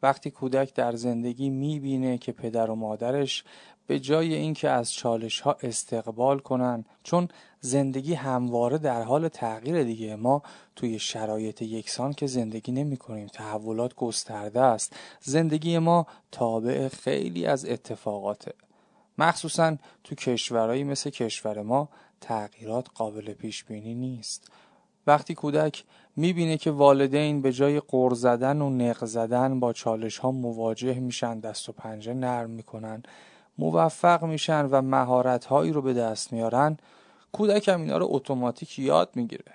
[0.04, 3.43] وقتی کودک در زندگی می‌بینه که پدر و مادرش
[3.89, 7.28] به جای اینکه از چالش ها استقبال کنن چون
[7.62, 10.43] زندگی همواره در حال تغییر دیگه ما
[10.75, 14.95] توی شرایط یکسان که زندگی نمی کنیم تحولات گسترده است.
[15.21, 18.54] زندگی ما تابع خیلی از اتفاقاته.
[19.17, 21.89] مخصوصا تو کشورهایی مثل کشور ما
[22.21, 24.52] تغییرات قابل پیش بینی نیست.
[25.08, 25.84] وقتی کودک
[26.15, 31.39] می‌بینه که والدین به جای قر زدن و نق زدن با چالش ها مواجه میشن
[31.39, 33.04] دست و پنجه نرم می‌کنن
[33.60, 36.78] موفق میشن و مهارت هایی رو به دست میارن
[37.32, 39.54] کودک هم اینا رو اتوماتیک یاد می‌گیره.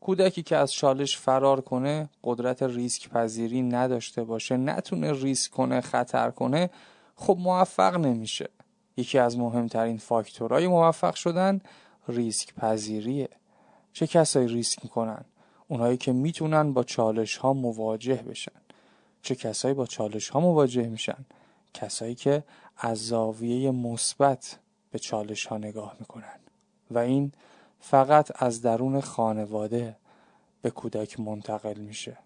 [0.00, 6.30] کودکی که از چالش فرار کنه قدرت ریسک پذیری نداشته باشه نتونه ریسک کنه خطر
[6.30, 6.70] کنه
[7.16, 8.48] خب موفق نمیشه.
[8.96, 11.60] یکی از مهمترین فاکتورهای موفق شدن
[12.08, 13.28] ریسک پذیریه
[13.92, 15.24] چه کسایی ریسک می‌کنن؟
[15.68, 18.60] اونایی که می‌تونن با چالش ها مواجه بشن.
[19.22, 21.24] چه کسایی با چالش ها مواجه میشن؟
[21.74, 22.44] کسایی که
[22.76, 24.58] از زاویه مثبت
[24.90, 26.38] به چالش ها نگاه می‌کنن.
[26.90, 27.32] و این
[27.80, 29.96] فقط از درون خانواده
[30.62, 32.18] به کودک منتقل میشه.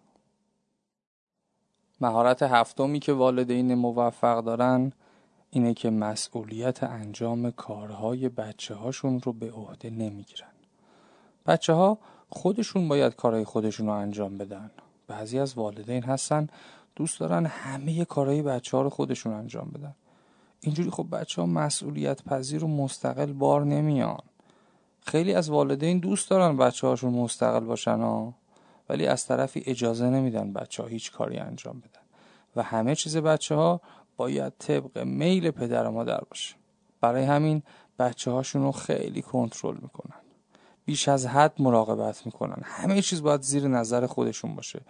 [2.00, 4.92] مهارت هفتمی که والدین موفق دارن
[5.50, 10.48] اینه که مسئولیت انجام کارهای بچه هاشون رو به عهده نمی‌گیرن.
[11.46, 11.98] بچه ها
[12.30, 14.70] خودشون باید کارهای خودشون رو انجام بدن.
[15.06, 16.48] بعضی از والدین هستن
[16.98, 19.94] دوست دارن همه کارهای بچه ها رو خودشون انجام بدن.
[20.60, 24.22] اینجوری خب بچه ها مسئولیت پذیر و مستقل بار نمیان.
[25.06, 28.34] خیلی از والدین دوست دارن بچه هاشون مستقل باشن ها
[28.88, 32.02] ولی از طرفی اجازه نمیدن بچه ها هیچ کاری انجام بدن.
[32.56, 33.80] و همه چیز بچه ها
[34.16, 36.54] باید طبق میل پدر و مادر باشه.
[37.00, 37.62] برای همین
[37.98, 40.20] بچه هاشون رو خیلی کنترل می‌کنن.
[40.84, 42.62] بیش از حد مراقبت می‌کنن.
[42.62, 44.80] همه چیز باید زیر نظر خودشون باشه.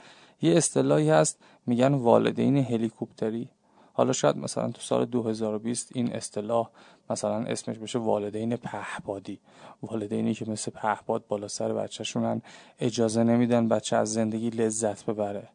[0.43, 3.49] یه اصطلاحی هست میگن والدین هلیکوپتری.
[3.93, 6.71] حالا شاید مثلا تو سال 2020 این اصطلاح
[7.11, 9.41] مثلا اسمش بشه والدین پهبادی
[9.83, 12.43] والدینی که مثل پهباد بالا سر بچهشونن
[12.81, 15.49] اجازه نمیدن بچه از زندگی لذت ببره.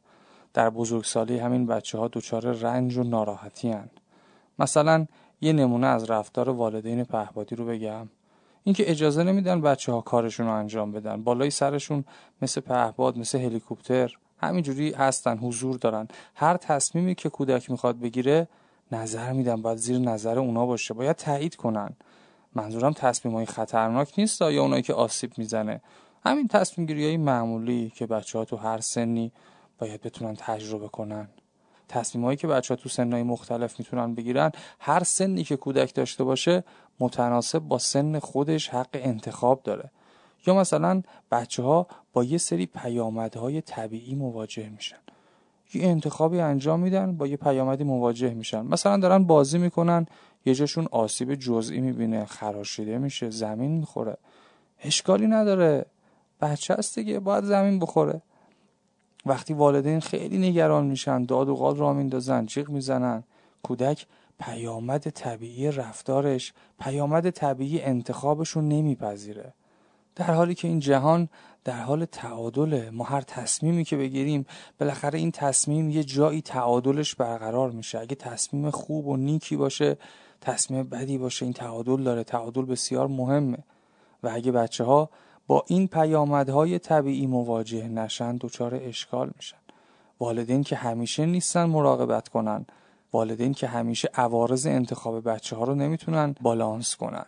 [0.53, 3.89] در بزرگسالی همین بچه ها دچار رنج و ناراحتی هن.
[4.59, 5.05] مثلا
[5.41, 8.09] یه نمونه از رفتار والدین پهبادی رو بگم.
[8.63, 11.23] اینکه اجازه نمیدن بچه ها کارشون رو انجام بدن.
[11.23, 12.03] بالای سرشون
[12.41, 14.17] مثل پهباد مثل هلیکوپتر.
[14.43, 16.07] همینجوری هستن حضور دارن.
[16.35, 18.47] هر تصمیمی که کودک می‌خواد بگیره
[18.91, 19.61] نظر میدن.
[19.61, 20.93] باید زیر نظر اونا باشه.
[20.93, 21.89] باید تایید کنن.
[22.55, 25.81] منظورم تصمیم های خطرناک نیست یا اونایی که آسیب می‌زنه.
[26.25, 29.31] همین تصمیم گیری های معمولی که بچه ها تو هر سنی
[29.79, 31.27] باید بتونن تجربه کنن.
[31.89, 36.23] تصمیم هایی که بچه ها تو سنهای مختلف می‌تونن بگیرن هر سنی که کودک داشته
[36.23, 36.63] باشه
[36.99, 39.91] متناسب با سن خودش حق انتخاب داره.
[40.47, 41.01] یا مثلا
[41.31, 44.97] بچه ها با یه سری پیامدهای طبیعی مواجه میشن.
[45.73, 48.61] یه انتخابی انجام میدن با یه پیامدی مواجه میشن.
[48.61, 50.05] مثلا دارن بازی می‌کنن
[50.45, 54.17] یه جاشون آسیب جزئی می‌بینه خراشیده میشه زمین می‌خوره.
[54.83, 55.85] اشکالی نداره.
[56.41, 58.21] بچه هست دیگه باید زمین بخوره.
[59.25, 63.23] وقتی والدین خیلی نگران میشن داد و قال را میندازن جیغ می‌زنن.
[63.63, 64.05] کودک
[64.39, 69.53] پیامد طبیعی رفتارش پیامد طبیعی انتخابشون نمیپذیره.
[70.15, 71.29] در حالی که این جهان
[71.63, 74.45] در حال تعادله ما هر تصمیمی که بگیریم
[74.79, 77.99] بالاخره این تصمیم یه جایی تعادلش برقرار میشه.
[77.99, 79.97] اگه تصمیم خوب و نیکی باشه
[80.41, 82.23] تصمیم بدی باشه این تعادل داره.
[82.23, 83.57] تعادل بسیار مهمه.
[84.23, 85.09] و اگه بچه ها
[85.47, 89.57] با این پیامدهای طبیعی مواجه نشن دچار اشکال میشن.
[90.19, 92.65] والدین که همیشه نیستن مراقبت کنن.
[93.13, 97.25] والدین که همیشه عوارض انتخاب بچه ها رو نمی‌تونن بالانس کنن.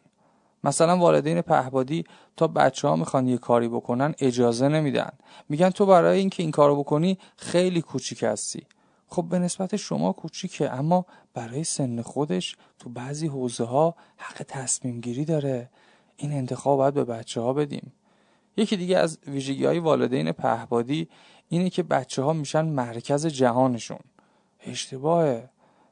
[0.65, 2.04] مثلا والدین پهبادی
[2.38, 5.12] تا بچه ها می‌خوان یه کاری بکنن اجازه نمیدن.
[5.49, 8.67] میگن تو برای اینکه این کارو بکنی خیلی کوچیک هستی.
[9.08, 15.01] خب به نسبت شما کوچیکه اما برای سن خودش تو بعضی حوزه ها حق تصمیم
[15.01, 15.69] گیری داره.
[16.17, 17.93] این انتخاب باید به بچه ها بدیم.
[18.58, 21.10] یکی دیگه از ویژگی های والدین پهبادی
[21.49, 23.99] اینه که بچه ها میشن مرکز جهانشون.
[24.65, 25.49] اشتباهه.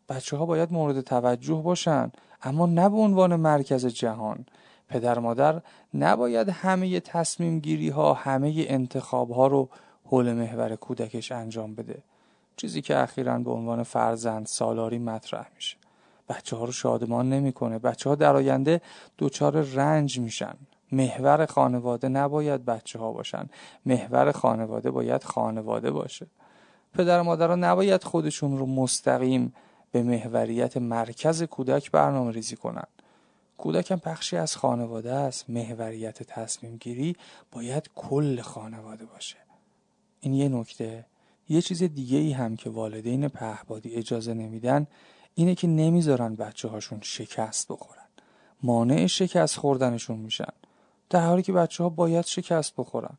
[0.10, 2.12] بچه ها باید مورد توجه باشن.
[2.44, 4.46] اما نه به عنوان مرکز جهان.
[4.90, 5.62] پدر مادر
[5.94, 9.70] نباید همه تصمیم گیری ها همه انتخاب ها رو
[10.06, 12.04] حول محور کودکش انجام بده.
[12.58, 15.78] چیزی که اخیرا به عنوان فرزند سالاری مطرح میشه.
[16.30, 17.80] بچه ها رو شادمان نمی‌کنه.
[17.80, 18.82] بچه ها در آینده
[19.20, 20.54] دچار رنج میشن.
[20.92, 23.50] محور خانواده نباید بچه ها باشن.
[23.86, 26.28] محور خانواده باید خانواده باشه.
[26.94, 29.54] پدر و مادرها نباید خودشون رو مستقیم
[29.94, 32.88] به محوریت مرکز کودک برنامه ریزی کنن
[33.58, 35.50] کودک هم بخشی از خانواده است.
[35.50, 37.16] محوریت تصمیم گیری
[37.52, 39.38] باید کل خانواده باشه.
[40.20, 41.06] این یه نکته.
[41.50, 44.88] یه چیز دیگه ای هم که والدین پهبادی اجازه نمیدن
[45.36, 48.08] اینه که نمی‌ذارن بچه هاشون شکست بخورن.
[48.64, 50.54] مانع شکست خوردنشون میشن.
[51.10, 53.18] در حالی که بچه ها باید شکست بخورن.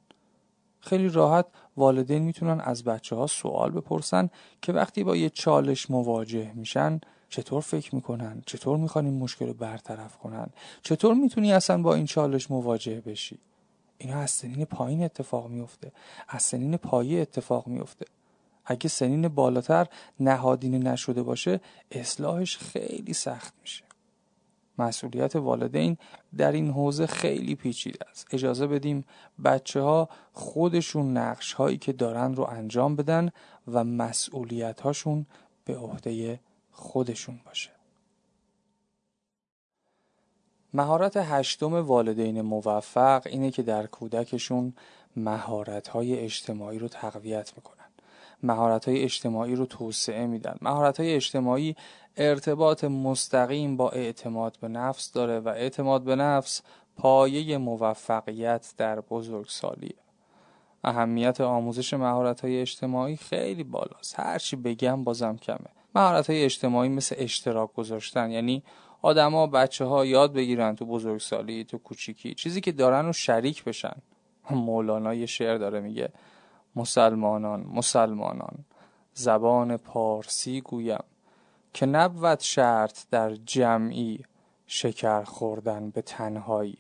[0.85, 4.31] خیلی راحت والدین می‌تونن از بچه ها سوال بپرسن
[4.63, 9.55] که وقتی با یه چالش مواجه میشن چطور فکر می‌کنن؟ چطور می‌خوان این مشکل رو
[9.55, 10.47] برطرف کنن؟
[10.83, 13.39] چطور می‌تونی اصلا با این چالش مواجه بشی؟
[13.99, 15.93] اینا از سنین پایین اتفاق میفته
[16.29, 18.07] از سنین پایه اتفاق میفته
[18.67, 19.87] اگه سنین بالاتر
[20.21, 23.84] نهادینه نشده باشه اصلاحش خیلی سخت میشه.
[24.79, 25.97] مسئولیت والدین
[26.37, 28.27] در این حوزه خیلی پیچیده است.
[28.35, 29.05] اجازه بدیم
[29.45, 33.31] بچه ها خودشون نقش هایی که دارن رو انجام بدن
[33.73, 35.27] و مسئولیت هاشون
[35.65, 36.41] به عهده
[36.73, 37.71] خودشون باشه.
[40.75, 44.75] مهارت هشتم والدین موفق اینه که در کودکشون
[45.17, 47.85] مهارت های اجتماعی رو تقویت می‌کنن
[48.43, 50.57] مهارت های اجتماعی رو توسعه میدن.
[50.63, 51.77] مهارت های اجتماعی
[52.17, 56.63] ارتباط مستقیم با اعتماد به نفس داره و اعتماد به نفس
[56.97, 59.97] پایه موفقیت در بزرگسالیه.
[60.85, 64.21] اهمیت آموزش مهارت های اجتماعی خیلی بالاست.
[64.21, 65.71] هرچی بگم بازم کمه.
[65.95, 68.63] مهارت های اجتماعی مثل اشتراک گذاشتن یعنی
[69.03, 73.97] آدما بچه ها یاد بگیرن تو بزرگسالی تو کوچیکی چیزی که دارن و شریک بشن.
[74.51, 76.09] مولانا یه شعر داره میگه
[76.77, 78.65] مسلمانان مسلمانان
[79.15, 81.05] زبان پارسی گویم.
[81.75, 84.25] که نبود شرط در جمعی
[84.67, 86.79] شکر خوردن به تنهایی.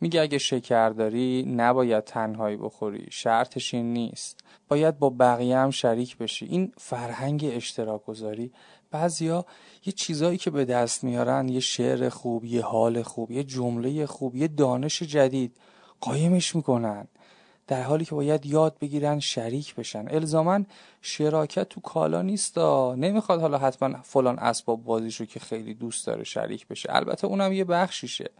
[0.00, 4.40] میگه اگه شکر داری نباید تنهایی بخوری شرطش این نیست.
[4.68, 6.46] باید با بقیه هم شریک بشی.
[6.46, 8.52] این فرهنگ اشتراک گذاری
[8.90, 9.46] بعضیا
[9.86, 14.36] یه چیزایی که به دست میارن یه شعر خوب یه حال خوب یه جمله خوب
[14.36, 15.56] یه دانش جدید
[16.00, 17.08] قایمش می‌کنن.
[17.66, 20.06] در حالی که باید یاد بگیرن شریک بشن.
[20.10, 20.60] الزاما
[21.02, 26.66] شراکت تو کالا نیستا نمی‌خواد حالا حتما فلان اسباب بازیشو که خیلی دوست داره شریک
[26.66, 26.88] بشه.
[26.92, 28.30] البته اونم یه بخشیشه.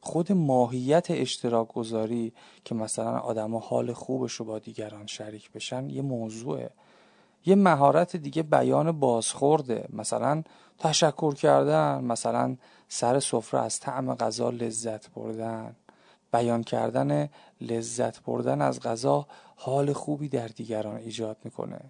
[0.00, 2.32] خود ماهیت اشتراک گذاری
[2.64, 6.70] که مثلا آدما حال خوبش رو با دیگران شریک بشن یه موضوعه.
[7.46, 9.88] یه مهارت دیگه بیان بازخورده.
[9.92, 10.42] مثلا
[10.78, 12.56] تشکر کردن مثلا
[12.88, 15.76] سر سفره از طعم غذا لذت بردن.
[16.34, 17.28] بیان کردن
[17.60, 21.80] لذت بردن از غذا حال خوبی در دیگران ایجاد می‌کنه.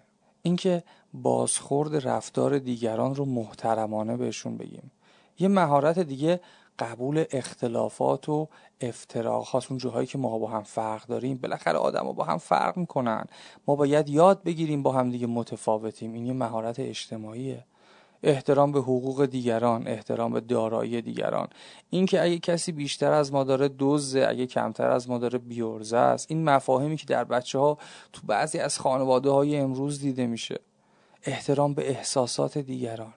[0.41, 4.91] اینکه بازخورد رفتار دیگران رو محترمانه بهشون بگیم.
[5.39, 6.39] یه مهارت دیگه
[6.79, 8.47] قبول اختلافات و
[8.81, 11.37] افتراقات اون جاهایی که ما با هم فرق داریم.
[11.37, 13.25] بالاخره آدم با هم فرق می‌کنن.
[13.67, 16.13] ما باید یاد بگیریم با هم دیگه متفاوتیم.
[16.13, 17.65] این یه مهارت اجتماعیه.
[18.25, 21.47] احترام به حقوق دیگران احترام به دارایی دیگران.
[21.89, 26.27] اینکه اگه کسی بیشتر از ما داره دزه اگه کمتر از ما داره بیورزه است
[26.29, 27.77] این مفاهیمی که در بچه ها
[28.13, 30.59] تو بعضی از خانواده های امروز دیده میشه.
[31.23, 33.13] احترام به احساسات دیگران.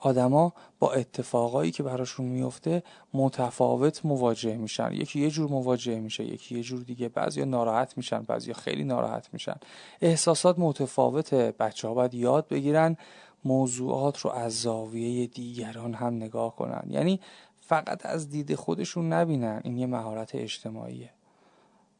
[0.00, 2.82] آدما با اتفاقایی که براشون میفته
[3.14, 4.92] متفاوت مواجه میشن.
[4.92, 7.08] یکی یه جور مواجه میشه یکی یه جور دیگه.
[7.08, 9.56] بعضیا ناراحت میشن بعضیا خیلی ناراحت میشن.
[10.00, 12.96] احساسات متفاوته بچه ها باید یاد بگیرن
[13.44, 16.82] موضوعات رو از زاویه دیگران هم نگاه کنن.
[16.90, 17.20] یعنی
[17.60, 19.60] فقط از دید خودشون نبینن.
[19.64, 21.10] این یه مهارت اجتماعیه.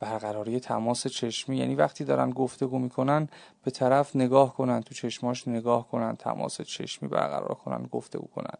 [0.00, 1.56] برقراری تماس چشمی.
[1.56, 3.28] یعنی وقتی دارن گفتگو می‌کنن
[3.64, 8.58] به طرف نگاه کنن تو چشماش نگاه کنن تماس چشمی برقرار کنن گفتگو کنن.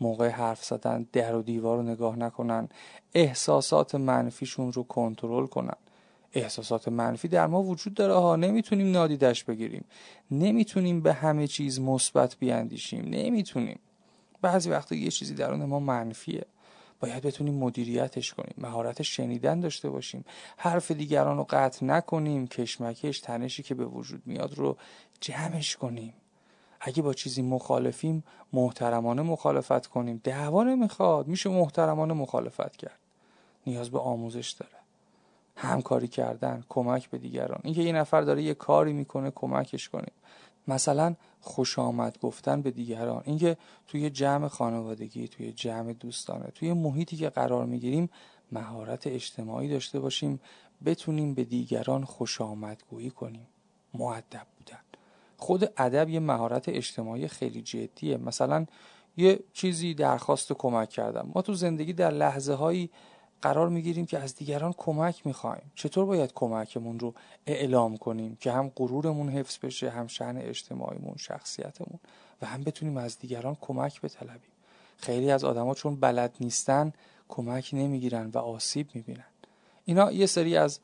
[0.00, 2.68] موقع حرف زدن در و دیوار رو نگاه نکنن.
[3.14, 5.76] احساسات منفیشون رو کنترل کنن.
[6.36, 9.84] احساسات منفی در ما وجود داره ها نمی‌تونیم نادیدش بگیریم.
[10.30, 13.04] نمی‌تونیم به همه چیز مثبت بیاندیشیم.
[13.04, 13.78] نمی‌تونیم.
[14.42, 16.44] بعضی وقتا یه چیزی درون ما منفیه.
[17.00, 20.24] باید بتونیم مدیریتش کنیم مهارت شنیدن داشته باشیم.
[20.56, 24.76] حرف دیگران رو قطع نکنیم کشمکش تنشی که به وجود میاد رو
[25.20, 26.14] جمعش کنیم.
[26.80, 30.20] اگه با چیزی مخالفیم محترمانه مخالفت کنیم.
[30.24, 32.98] دعوا نمی‌خواد میشه محترمانه مخالفت کرد.
[33.66, 34.75] نیاز به آموزش داره.
[35.56, 37.60] همکاری کردن کمک به دیگران.
[37.64, 40.12] اینکه یه نفر داره یه کاری می‌کنه کمکش کنیم
[40.68, 43.22] مثلا خوش آمد گفتن به دیگران.
[43.24, 48.10] اینکه توی جمع خانوادگی توی جمع دوستانه توی محیطی که قرار می‌گیریم
[48.52, 50.40] مهارت اجتماعی داشته باشیم
[50.84, 53.46] بتونیم به دیگران خوش آمدگویی کنیم.
[53.94, 54.78] معدب بودن.
[55.36, 58.16] خود ادب یه مهارت اجتماعی خیلی جدیه.
[58.16, 58.66] مثلا
[59.16, 61.30] یه چیزی درخواست کمک کردم.
[61.34, 62.90] ما تو زندگی در لحظه هایی
[63.46, 65.72] قرار می‌گیریم که از دیگران کمک می‌خوایم.
[65.74, 67.14] چطور باید کمکمون رو
[67.46, 72.00] اعلام کنیم که هم غرورمون حفظ بشه هم شعن اجتماعیمون شخصیتمون
[72.42, 74.50] و هم بتونیم از دیگران کمک بطلبیم؟
[74.96, 76.92] خیلی از آدما چون بلد نیستن
[77.28, 79.30] کمک نمی‌گیرن و آسیب می‌بینن.
[79.84, 80.80] اینا یه سری از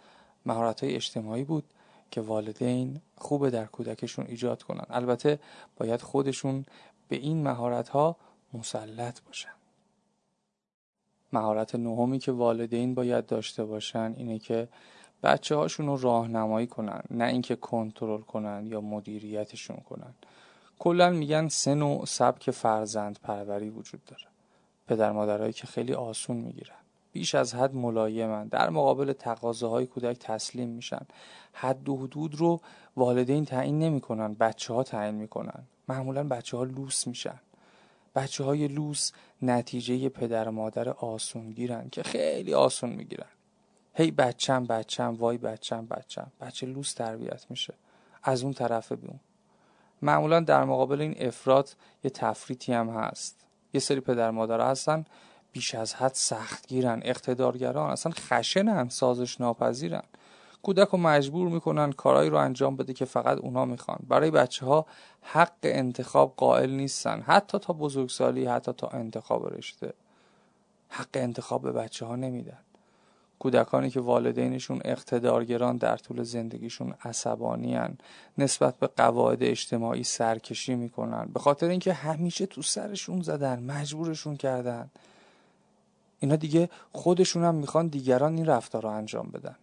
[0.47, 1.65] مهارت های اجتماعی بود
[2.11, 4.87] که والدین خوبه در کودکشون ایجاد کنن.
[4.91, 5.39] البته
[5.77, 6.65] باید خودشون
[7.09, 8.17] به این مهارت ها
[8.55, 9.62] مسلط باشن.
[11.33, 14.69] مهارت نهمی که والدین باید داشته باشن اینه که
[15.23, 20.15] بچه هاشون رو راهنمایی کنن نه اینکه کنترل کنن یا مدیریتشون کنن.
[20.79, 24.25] کلا میگن سه نوع سبک فرزند پروری وجود داره.
[24.89, 26.75] پدر مادرهایی که خیلی آسون می‌گیرن.
[27.13, 28.49] بیش از حد ملایمن.
[28.49, 31.07] در مقابل تقاضاهای کودک تسلیم میشن.
[31.53, 32.61] حد و حدود رو
[32.97, 35.63] والدین تعیین نمی‌کنن بچه ها تعیین می‌کنن.
[35.89, 37.41] معمولا بچه ها لوس میشن.
[38.15, 43.27] بچه های لوس نتیجه پدر و مادر آسون گیرن که خیلی آسون می‌گیرن.
[43.95, 46.33] هی بچم بچم وای بچم بچم.
[46.41, 47.75] بچه لوس تربیت میشه.
[48.23, 49.21] از اون طرف بیون
[50.03, 53.47] معمولا در مقابل این افراد یه تفریطی هم هست.
[53.75, 55.05] یه سری پدر مادر هستن
[55.53, 60.03] بیش از حد سختگیرن اقتدارگران اصلا خشنن سازش ناپذیرن.
[60.63, 63.99] کودک رو مجبور می‌کنن کارهایی رو انجام بده که فقط اونا می‌خوان.
[64.09, 64.87] برای بچه ها
[65.23, 67.21] حق انتخاب قائل نیستن.
[67.21, 69.93] حتی تا بزرگسالی حتی تا انتخاب رشته.
[70.89, 72.59] حق انتخاب به بچه ها نمیدن.
[73.39, 77.79] کودکانی که والدینشون اقتدارگران در طول زندگیشون عصبانی
[78.39, 81.31] نسبت به قواعد اجتماعی سرکشی می‌کنن.
[81.35, 84.91] به خاطر اینکه همیشه تو سرشون زدن مجبورشون کردن.
[86.21, 89.57] اینا دیگه خودشون هم می‌خوان دیگران این رفتار رو انجام بدن.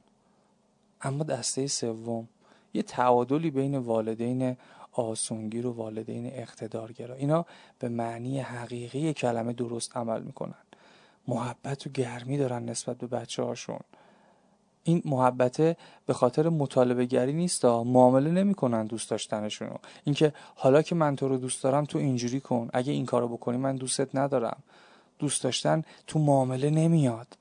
[1.02, 2.28] اما دسته سوم
[2.74, 4.58] یه تعادلی بین والدین
[4.92, 7.16] آسونگیر و والدین اقتدارگرا.
[7.16, 7.46] اینا
[7.80, 10.64] به معنی حقیقی کلمه درست عمل می‌کنن.
[11.28, 13.80] محبت و گرمی دارن نسبت به بچه هاشون
[14.84, 19.76] این محبته به خاطر مطالبه گری نیست معامله نمی‌کنن دوست داشتنشونو.
[20.04, 22.70] اینکه حالا که من تو رو دوست دارم تو اینجوری کن.
[22.74, 24.64] اگه این کارو بکنی من دوستت ندارم.
[25.20, 27.38] دوست داشتن تو معامله نمیاد.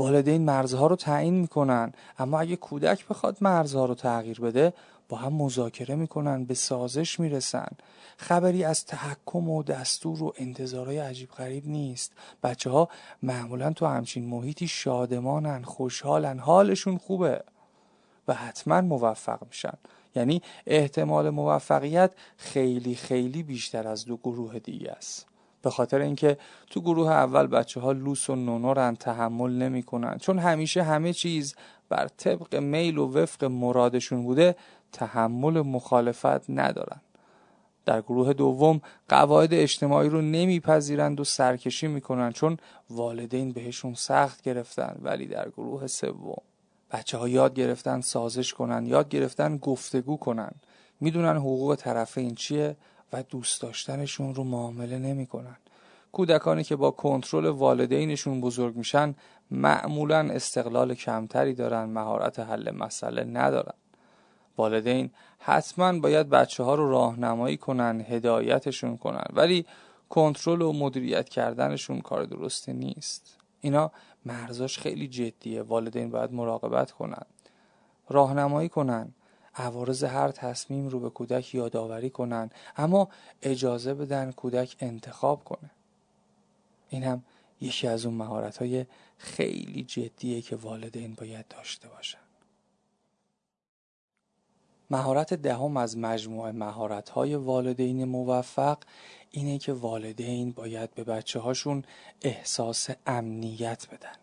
[0.00, 1.92] والدین مرزها رو تعیین می‌کنن.
[2.18, 4.72] اما اگه کودک بخواد مرزها رو تغییر بده
[5.08, 7.68] با هم مذاکره می‌کنن به سازش می‌رسن.
[8.16, 12.12] خبری از تحکم و دستور و انتظارهای عجیب غریب نیست.
[12.42, 12.88] بچه ها
[13.22, 17.44] معمولا تو همچین محیطی شادمانن خوشحالن حالشون خوبه
[18.28, 19.74] و حتما موفق میشن.
[20.14, 25.29] یعنی احتمال موفقیت خیلی خیلی بیشتر از دو گروه دیگه است.
[25.62, 26.38] به خاطر اینکه
[26.70, 30.18] تو گروه اول بچه ها لوس و نونورن تحمل نمی‌کنن.
[30.18, 31.54] چون همیشه همه چیز
[31.88, 34.56] بر طبق میل و وفق مرادشون بوده
[34.92, 37.00] تحمل مخالفت ندارن.
[37.86, 42.56] در گروه دوم قواعد اجتماعی رو نمیپذیرند و سرکشی می‌کنن چون
[42.90, 44.96] والدین بهشون سخت گرفتن.
[45.02, 46.42] ولی در گروه سوم
[46.92, 50.50] بچه ها یاد گرفتن سازش کنن یاد گرفتن گفتگو کنن.
[51.00, 52.76] می‌دونن حقوق طرفین چیه؟
[53.12, 55.56] و دوست داشتنشون رو معامله نمی‌کنن.
[56.12, 59.14] کودکانی که با کنترل والدینشون بزرگ میشن
[59.50, 63.74] معمولا استقلال کمتری دارن مهارت حل مسئله ندارن.
[64.58, 69.66] والدین حتما باید بچه ها رو راهنمایی کنن هدایتشون کنن ولی
[70.08, 73.36] کنترل و مدیریت کردنشون کار درستی نیست.
[73.60, 73.90] اینا
[74.26, 75.62] مرزاش خیلی جدیه.
[75.62, 77.22] والدین باید مراقبت کنن
[78.08, 79.14] راهنمایی کنن.
[79.54, 83.08] عوارض هر تصمیم رو به کودک یادآوری کنن اما
[83.42, 85.70] اجازه بدن کودک انتخاب کنه.
[86.88, 87.24] این هم
[87.60, 88.86] یکی از اون مهارت های
[89.18, 92.18] خیلی جدیه که والدین باید داشته باشن.
[94.90, 98.78] مهارت دهم از مجموعه مهارت های والدین موفق
[99.30, 101.84] اینه که والدین باید به بچه هاشون
[102.22, 104.19] احساس امنیت بدن.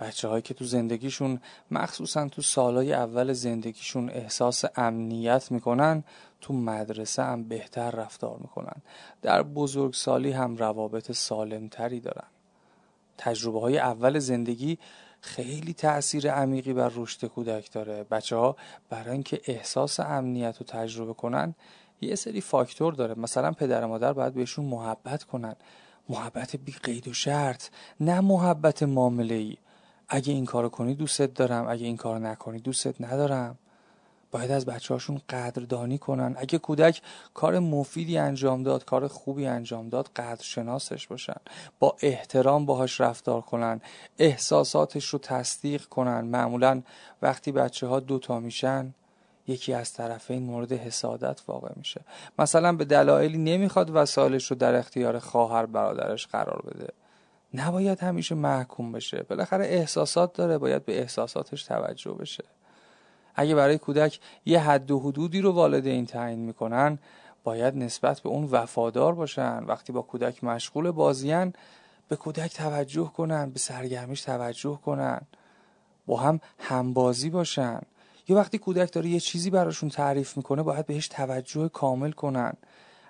[0.00, 1.40] بچه هایی که تو زندگیشون
[1.70, 6.04] مخصوصا تو سالهای اول زندگیشون احساس امنیت می‌کنن
[6.40, 8.82] تو مدرسه هم بهتر رفتار می‌کنن.
[9.22, 12.26] در بزرگسالی هم روابط سالمتری دارن.
[13.18, 14.78] تجربه های اول زندگی
[15.20, 18.04] خیلی تاثیر عمیقی بر رشد کودک داره.
[18.04, 18.56] بچه ها
[18.90, 21.54] برای اینکه احساس امنیت رو تجربه کنن
[22.00, 23.14] یه سری فاکتور داره.
[23.14, 25.56] مثلا پدر و مادر باید بهشون محبت کنن.
[26.08, 27.68] محبت بی قید و شرط
[28.00, 29.56] نه محبت معامله ای
[30.08, 33.58] اگه این کارو کنی دوستت دارم اگه این کارو نکنی دوستت ندارم.
[34.30, 36.34] باید از بچه هاشون قدردانی کنن.
[36.38, 37.02] اگه کودک
[37.34, 41.36] کار مفیدی انجام داد کار خوبی انجام داد قدرشناسش باشن.
[41.78, 43.80] با احترام باهاش رفتار کنن.
[44.18, 46.20] احساساتش رو تصدیق کنن.
[46.20, 46.82] معمولا
[47.22, 48.94] وقتی بچه ها دوتا میشن
[49.46, 52.00] یکی از طرفین مورد حسادت واقع میشه.
[52.38, 56.92] مثلا به دلایلی نمی‌خواد وسایلش رو در اختیار خواهر برادرش قرار بده.
[57.56, 59.22] نباید همیشه محکوم بشه.
[59.22, 62.44] بالاخره احساسات داره باید به احساساتش توجه بشه.
[63.34, 66.98] اگه برای کودک یه حد و حدودی رو والدین تعیین می‌کنن
[67.44, 69.64] باید نسبت به اون وفادار باشن.
[69.64, 71.52] وقتی با کودک مشغول بازیان
[72.08, 75.20] به کودک توجه کنن به سرگرمیش توجه کنن.
[76.06, 77.80] با هم همبازی باشن.
[78.28, 82.52] یا وقتی کودک داره یه چیزی براشون تعریف می‌کنه باید بهش توجه کامل کنن.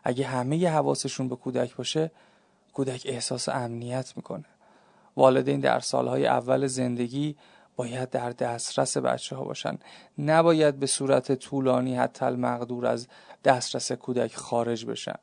[0.04, 2.10] اگه همه ی حواسشون به کودک باشه
[2.76, 4.44] کودک احساس امنیت می‌کنه.
[5.16, 7.36] والدین در سالهای اول زندگی
[7.76, 9.78] باید در دسترس بچه ها باشن.
[10.18, 13.08] نباید به صورت طولانی حتی المقدور از
[13.44, 15.18] دسترس کودک خارج بشن.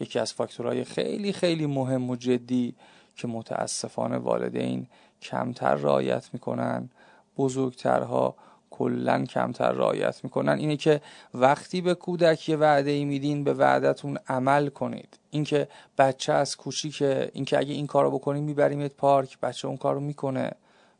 [0.00, 2.74] یکی از فاکتورهای خیلی خیلی مهم و جدی
[3.16, 4.86] که متاسفانه والدین
[5.22, 6.90] کمتر رعایت می‌کنن
[7.38, 8.34] بزرگترها
[8.70, 10.58] کلا کمتر رعایت می‌کنن.
[10.58, 11.00] اینه که
[11.34, 15.18] وقتی به کودک یه وعده ای میدین به وعدتون عمل کنید.
[15.30, 19.40] اینکه بچه از کوچیکه اینکه اگه این کارو بکنیم میبریمت پارک.
[19.40, 20.50] بچه اون کارو می‌کنه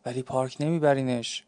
[0.06, 1.44] ولی پارک نمیبرینش.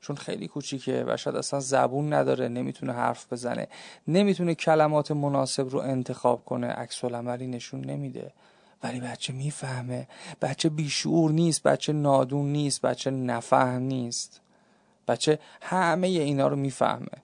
[0.00, 3.68] چون خیلی کوچیکه و شاید اصلا زبون نداره نمی‌تونه حرف بزنه.
[4.08, 6.66] نمی‌تونه کلمات مناسب رو انتخاب کنه.
[6.66, 8.32] عکس عملی نشون نمیده.
[8.82, 10.08] ولی بچه می‌فهمه.
[10.42, 11.62] بچه بیشعور نیست.
[11.62, 12.82] بچه نادون نیست.
[12.82, 14.40] بچه نفهم نیست.
[15.08, 17.22] بچه همه اینا رو می‌فهمه.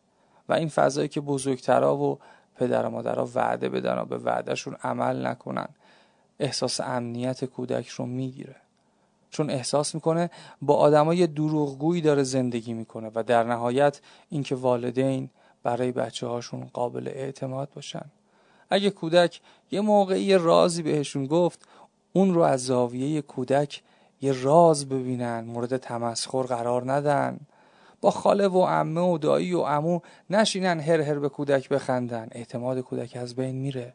[0.49, 2.19] و این فضایی که بزرگترها و
[2.57, 5.69] پدر و مادرها وعده بدن و به وعدهشون عمل نکنن
[6.41, 8.57] احساس امنیت کودک رو می‌گیره.
[9.31, 10.31] چون احساس می‌کنه
[10.63, 14.01] با آدمای دروغگویی داره زندگی می‌کنه و در نهایت
[14.31, 15.31] اینکه والدین
[15.63, 18.05] برای بچه هاشون قابل اعتماد باشن.
[18.71, 21.69] اگه کودک یه موقعی رازی بهشون گفت
[22.13, 23.83] اون رو از زاویه کودک
[24.23, 27.41] یه راز ببینن مورد تمسخر قرار ندن.
[28.01, 32.29] با خاله و عمه و دایی و عمو نشینن هر هر به کودک بخندن.
[32.33, 33.95] اعتماد کودک از بین میره.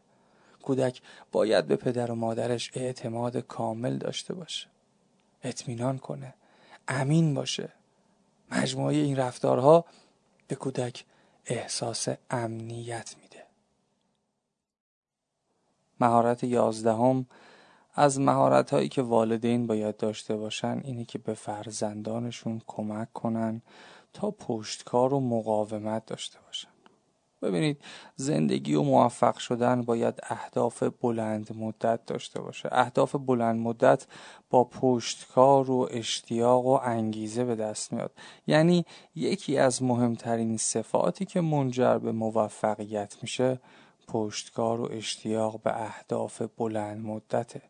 [0.64, 1.02] کودک
[1.32, 4.68] باید به پدر و مادرش اعتماد کامل داشته باشه.
[5.44, 6.34] اطمینان کنه.
[6.88, 7.70] امین باشه.
[8.52, 9.86] مجموعه این رفتارها
[10.48, 11.06] به کودک
[11.46, 13.44] احساس امنیت میده.
[16.00, 17.26] مهارت یازدهم
[17.94, 23.62] از مهارت هایی که والدین باید داشته باشن اینه که به فرزندانشون کمک کنن.
[24.16, 26.70] تا پشتکار و مقاومت داشته باشن.
[27.42, 27.82] ببینید
[28.16, 32.70] زندگی و موفق شدن باید اهداف بلند مدت داشته باشه.
[32.72, 34.08] اهداف بلند مدت
[34.50, 38.12] با پشتکار و اشتیاق و انگیزه به دست میاد.
[38.48, 38.86] یعنی
[39.16, 43.60] یکی از مهمترین صفاتی که منجر به موفقیت میشه
[44.08, 47.62] پشتکار و اشتیاق به اهداف بلند مدته.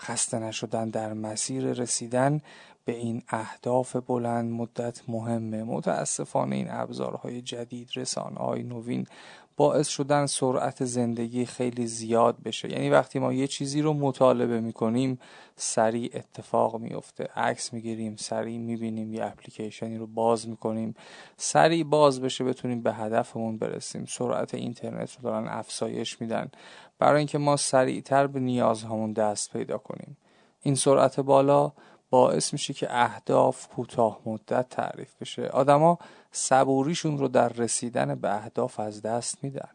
[0.00, 2.40] خسته نشدن در مسیر رسیدن
[2.84, 5.62] به این اهداف بلند مدت مهمه.
[5.62, 9.06] متاسفانه این ابزارهای جدید رسانه‌های نوین
[9.56, 12.72] باعث شدن سرعت زندگی خیلی زیاد بشه.
[12.72, 15.18] یعنی وقتی ما یه چیزی رو مطالبه می‌کنیم
[15.56, 20.94] سریع اتفاق میفته عکس می‌گیریم سریع می‌بینیم یه اپلیکیشنی رو باز می‌کنیم.
[21.36, 24.04] سریع باز بشه بتونیم به هدفمون برسیم.
[24.08, 26.50] سرعت اینترنت رو دارن افزایش میدن.
[26.98, 30.16] برای اینکه ما سریعتر به نیازهامون دست پیدا کنیم.
[30.62, 31.72] این سرعت بالا
[32.14, 35.46] باعث میشه که اهداف کوتاه مدت تعریف بشه.
[35.46, 35.98] آدما
[36.32, 39.68] صبوریشون رو در رسیدن به اهداف از دست میدن.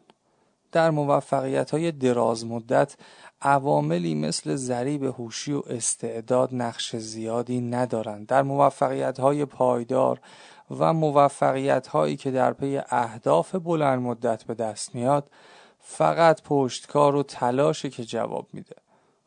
[0.72, 2.96] در موفقیت های دراز مدت
[3.42, 10.20] عواملی مثل ذریب هوشی و استعداد نقش زیادی ندارند در موفقیت های پایدار
[10.78, 15.30] و موفقیت هایی که در پی اهداف بلند مدت به دست میاد
[15.78, 18.76] فقط پشتکار و تلاشه که جواب میده.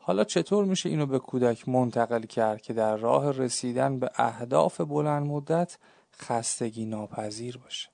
[0.06, 5.26] حالا چطور میشه اینو به کودک منتقل کرد که در راه رسیدن به اهداف بلند
[5.26, 5.78] مدت
[6.20, 7.88] خستگی ناپذیر باشه؟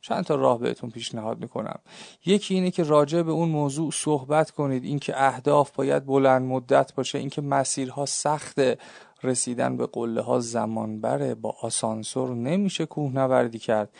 [0.00, 1.78] چند تا راه بهتون پیشنهاد می‌کنم.
[2.26, 4.84] یکی اینه که راجع به اون موضوع صحبت کنید.
[4.84, 8.78] اینکه اهداف باید بلند مدت باشه اینکه مسیرها سخته
[9.22, 13.90] رسیدن به قله ها زمان بره با آسانسور نمیشه کوهنوردی کرد.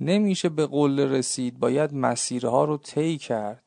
[0.00, 1.58] نمیشه به قله رسید.
[1.58, 3.62] باید مسیرها رو طی کرد.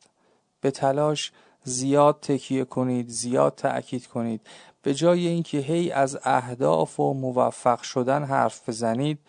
[0.61, 1.31] به تلاش
[1.63, 4.41] زیاد تکیه کنید زیاد تأکید کنید.
[4.81, 9.19] به جای اینکه هی از اهداف و موفق شدن حرف بزنید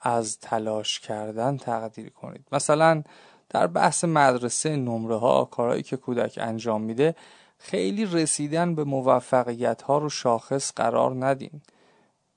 [0.00, 2.46] از تلاش کردن تقدیر کنید.
[2.52, 3.02] مثلا
[3.48, 7.14] در بحث مدرسه نمره ها کارهایی که کودک انجام میده
[7.58, 11.62] خیلی رسیدن به موفقیت ها رو شاخص قرار ندین.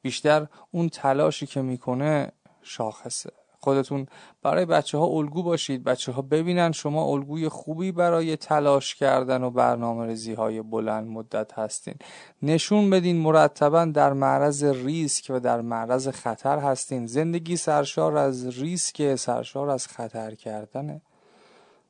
[0.01, 2.31] بیشتر اون تلاشی که می‌کنه
[2.61, 3.40] شاخصه.
[3.63, 4.05] خودتون
[4.43, 5.83] برای بچه ها الگو باشید.
[5.83, 11.53] بچه ها ببینن شما الگوی خوبی برای تلاش کردن و برنامه ریزی های بلند مدت
[11.53, 11.95] هستین.
[12.41, 17.07] نشون بدین مرتبا در معرض ریسک و در معرض خطر هستین.
[17.07, 21.01] زندگی سرشار از ریسک سرشار از خطر کردنه.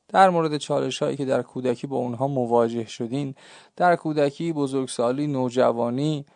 [0.08, 3.34] در مورد چالش هایی که در کودکی با اونها مواجه شدین
[3.76, 6.26] در کودکی بزرگسالی نوجوانی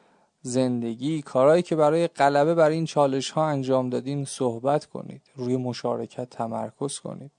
[0.47, 1.23] زندگی.
[1.23, 5.23] کارهایی که برای غلبه بر این چالش ها انجام دادین صحبت کنید.
[5.37, 7.31] روی مشارکت تمرکز کنید.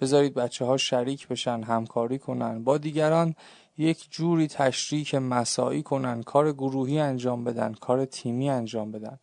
[0.00, 2.64] بذارید بچه ها شریک بشن همکاری کنن.
[2.64, 3.34] با دیگران
[3.78, 6.22] یک جوری تشریک مساعی کنن.
[6.22, 9.18] کار گروهی انجام بدن کار تیمی انجام بدن.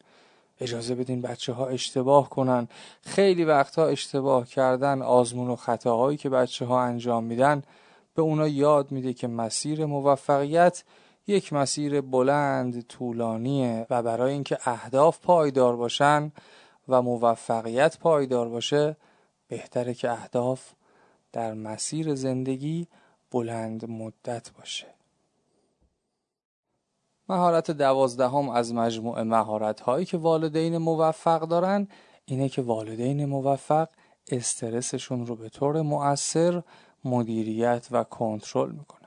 [0.60, 2.68] اجازه بدین بچه ها اشتباه کنن.
[3.02, 7.64] خیلی وقتها اشتباه کردن آزمون و خطاهایی که بچه ها انجام میدن
[8.16, 10.84] به اونا یاد میده که مسیر موفقیت
[11.28, 16.32] یک مسیر بلند طولانیه و برای اینکه اهداف پایدار باشن
[16.88, 18.98] و موفقیت پایدار باشه
[19.48, 20.72] بهتره که اهداف
[21.32, 22.88] در مسیر زندگی
[23.32, 24.88] بلند مدت باشه.
[27.30, 31.88] مهارت دوازدهم از مجموعه مهارت هایی که والدین موفق دارن
[32.26, 33.90] اینه که والدین موفق
[34.32, 36.64] استرسشون رو به طور مؤثر
[37.06, 39.03] مدیریت و کنترل می‌کنن.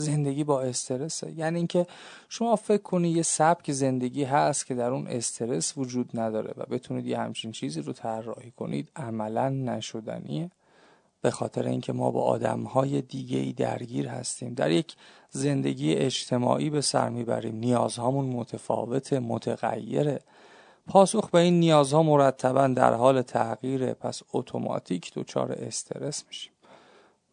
[0.00, 1.32] زندگی با استرسه.
[1.32, 1.86] یعنی اینکه
[2.28, 7.06] شما فکر کنید یه سبک زندگی هست که در اون استرس وجود نداره و بتونید
[7.06, 10.50] یه همچین چیزی رو طراحی کنید عملا نشدنیه.
[11.22, 14.54] به خاطر اینکه ما با آدمهای دیگه ای درگیر هستیم.
[14.54, 14.96] در یک
[15.30, 17.56] زندگی اجتماعی به سر می‌بریم.
[17.56, 20.20] نیازهامون متفاوت متغیره.
[20.86, 23.94] پاسخ به این نیازها مرتبا در حال تغییره.
[23.94, 26.52] پس اتوماتیک دچار استرس میشیم.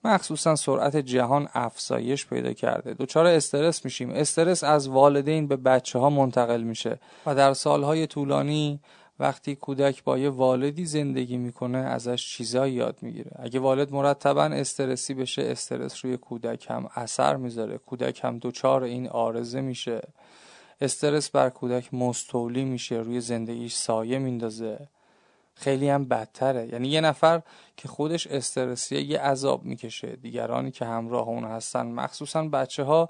[0.08, 2.94] مخصوصا سرعت جهان افزایش پیدا کرده.
[2.94, 4.10] دچار استرس میشیم.
[4.10, 8.80] استرس از والدین به بچه ها منتقل میشه و در سالهای طولانی
[9.20, 13.32] وقتی کودک با یه والدی زندگی می‌کنه ازش چیزایی یاد می‌گیره.
[13.36, 17.78] اگه والد مرتبا استرسی بشه استرس روی کودک هم اثر می‌ذاره.
[17.78, 20.02] کودک هم دچار این آرزه میشه.
[20.82, 24.88] استرس بر کودک مستولی میشه روی زندگیش سایه میندازه.
[25.60, 26.68] خیلی هم بدتره.
[26.68, 27.42] یعنی یه نفر
[27.78, 30.16] که خودش استرسیه یه عذاب می‌کشه.
[30.16, 33.10] دیگرانی که همراه اون هستن مخصوصا بچه ها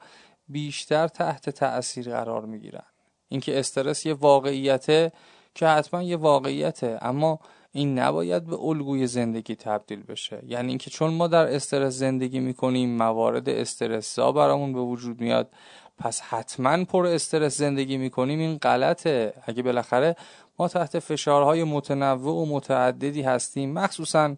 [0.50, 2.86] بیشتر تحت تأثیر قرار می‌گیرن.
[3.30, 5.12] اینکه استرس یه واقعیته
[5.56, 7.40] که حتما یه واقعیته اما
[7.72, 10.44] این نباید به الگوی زندگی تبدیل بشه.
[10.48, 15.50] یعنی اینکه چون ما در استرس زندگی می‌کنیم موارد استرسا برامون به وجود میاد
[15.98, 19.34] پس حتما پر استرس زندگی می‌کنیم این غلطه.
[19.44, 20.16] اگه بالاخره
[20.60, 23.74] ما تحت فشارهای متنوع و متعددی هستیم.
[23.74, 24.36] مخصوصا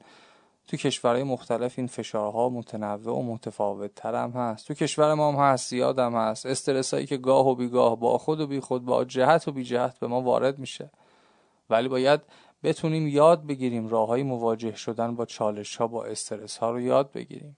[0.68, 4.68] تو کشورهای مختلف این فشارها متنوع و متفاوت تر هم هست.
[4.68, 6.46] تو کشور ما هم هست زیاد هم هست.
[6.46, 9.64] استرس هایی که گاه و بیگاه با خود و بی خود با جهت و بی
[9.64, 10.92] جهت به ما وارد میشه.
[11.70, 12.22] ولی باید
[12.64, 17.12] بتونیم یاد بگیریم راه های مواجه شدن با چالش ها با استرس ها رو یاد
[17.12, 17.58] بگیریم.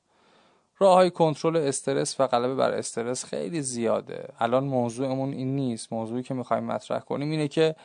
[0.78, 4.30] راه های کنترل استرس و غلبه بر استرس خیلی زیاده.
[4.40, 5.94] الان موضوعمون این نیست.
[5.94, 7.76] موضوعی که می‌خوایم مطرح کنیم اینه که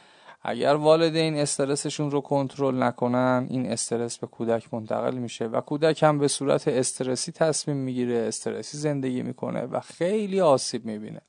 [0.49, 6.19] اگر والدین استرسشون رو کنترل نکنن این استرس به کودک منتقل میشه و کودک هم
[6.19, 11.21] به صورت استرسی تصمیم می‌گیره استرسی زندگی می‌کنه و خیلی آسیب می‌بینه.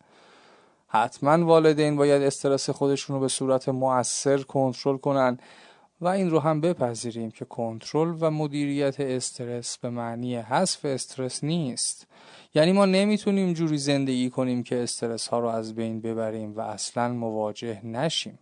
[0.88, 5.38] حتما والدین باید استرس خودشون رو به صورت مؤثر کنترل کنن
[6.02, 12.08] و این رو هم بپذیریم که کنترل و مدیریت استرس به معنی حذف استرس نیست.
[12.56, 17.14] یعنی ما نمی‌تونیم جوری زندگی کنیم که استرس ها رو از بین ببریم و اصلا
[17.14, 18.40] مواجه نشیم.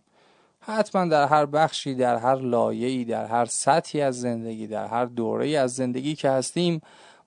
[0.66, 5.48] حتما در هر بخشی در هر لایه‌ای در هر سطحی از زندگی در هر دوره
[5.48, 6.80] از زندگی که هستیم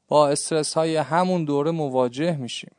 [0.07, 2.71] با استرس های همون دوره مواجه میشیم.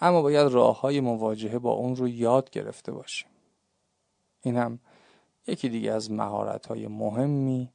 [0.00, 3.28] اما باید راه های مواجهه با اون رو یاد گرفته باشیم.
[4.42, 4.78] این هم
[5.46, 7.72] یکی دیگه از مهارت های مهمی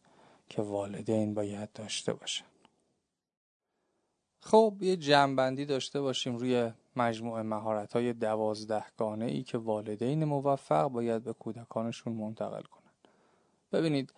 [0.49, 2.45] که والدین باید داشته باشن.
[4.39, 11.23] خب یه جمعبندی داشته باشیم روی مجموعه مهارت های دوازدهگانه ای که والدین موفق باید
[11.23, 12.91] به کودکانشون منتقل کنن
[13.71, 14.13] ببینید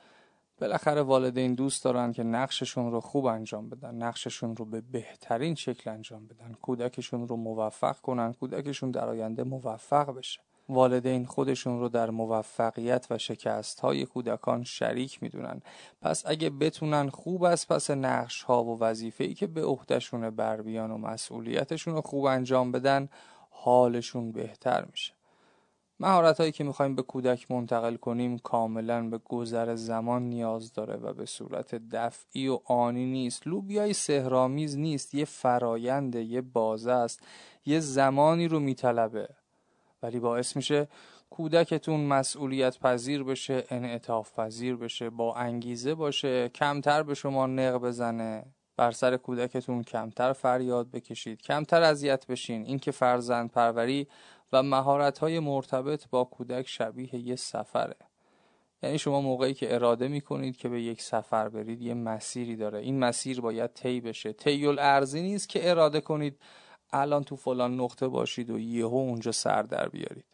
[0.61, 5.89] بالاخره والدین دوست دارن که نقششون رو خوب انجام بدن نقششون رو به بهترین شکل
[5.89, 10.41] انجام بدن کودکشون رو موفق کنن کودکشون در آینده موفق بشه.
[10.71, 15.61] والدین خودشون رو در موفقیت و شکست های کودکان شریک می‌دونن.
[16.01, 20.61] پس اگه بتونن خوب از پس نقش ها و وظیفه ای که به عهدهشون بر
[20.61, 23.09] بیان و مسئولیتشون رو خوب انجام بدن
[23.49, 25.13] حالشون بهتر میشه.
[25.99, 31.13] مهارت هایی که می‌خوایم به کودک منتقل کنیم کاملا به گذر زمان نیاز داره و
[31.13, 33.47] به صورت دفعی و آنی نیست.
[33.47, 37.23] لوبیای سهرامیز نیست یه فراینده یه بازه است
[37.65, 39.40] یه زمانی رو میطلبه.
[40.03, 40.87] ولی باعث میشه
[41.29, 48.45] کودکتون مسئولیت پذیر بشه انعطاف پذیر بشه با انگیزه باشه کمتر به شما نق بزنه.
[48.77, 52.65] بر سر کودکتون کمتر فریاد بکشید کمتر اذیت بشین.
[52.65, 54.07] اینکه فرزند پروری
[54.53, 57.95] و مهارت های مرتبط با کودک شبیه یه سفره.
[58.83, 62.79] یعنی شما موقعی که اراده می‌کنید که به یک سفر برید یه مسیری داره.
[62.79, 64.33] این مسیر باید طی بشه.
[64.33, 66.37] طی ارزی نیست که اراده کنید
[66.93, 70.25] الان تو فلان نقطه باشید و یهو اونجا سر در بیارید.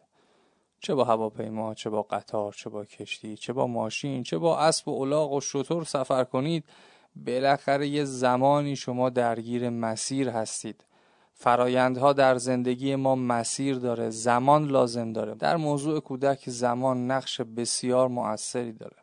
[0.80, 4.88] چه با هواپیما چه با قطار چه با کشتی چه با ماشین چه با اسب
[4.88, 6.64] و الاغ و شطور سفر کنید.
[7.26, 10.84] بالاخره یه زمانی شما درگیر مسیر هستید.
[11.34, 15.34] فرایندها در زندگی ما مسیر داره زمان لازم داره.
[15.34, 18.96] در موضوع کودک زمان نقش بسیار مؤثری داره.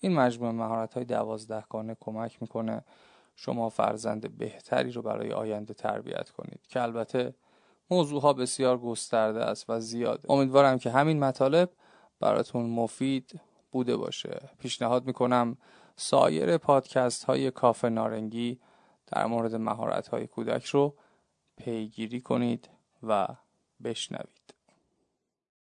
[0.00, 2.84] این مجموعه مهارت های دوازدهگانه کمک می‌کنه
[3.36, 7.34] شما فرزند بهتری رو برای آینده تربیت کنید که البته
[7.90, 10.30] موضوع ها بسیار گسترده است و زیاده.
[10.30, 11.70] امیدوارم که همین مطالب
[12.20, 14.50] براتون مفید بوده باشه.
[14.58, 15.56] پیشنهاد می‌کنم
[15.96, 18.60] سایر پادکست های کافه نارنگی
[19.06, 20.94] در مورد مهارت های کودک رو
[21.56, 22.68] پیگیری کنید
[23.02, 23.28] و
[23.84, 24.35] بشنوید.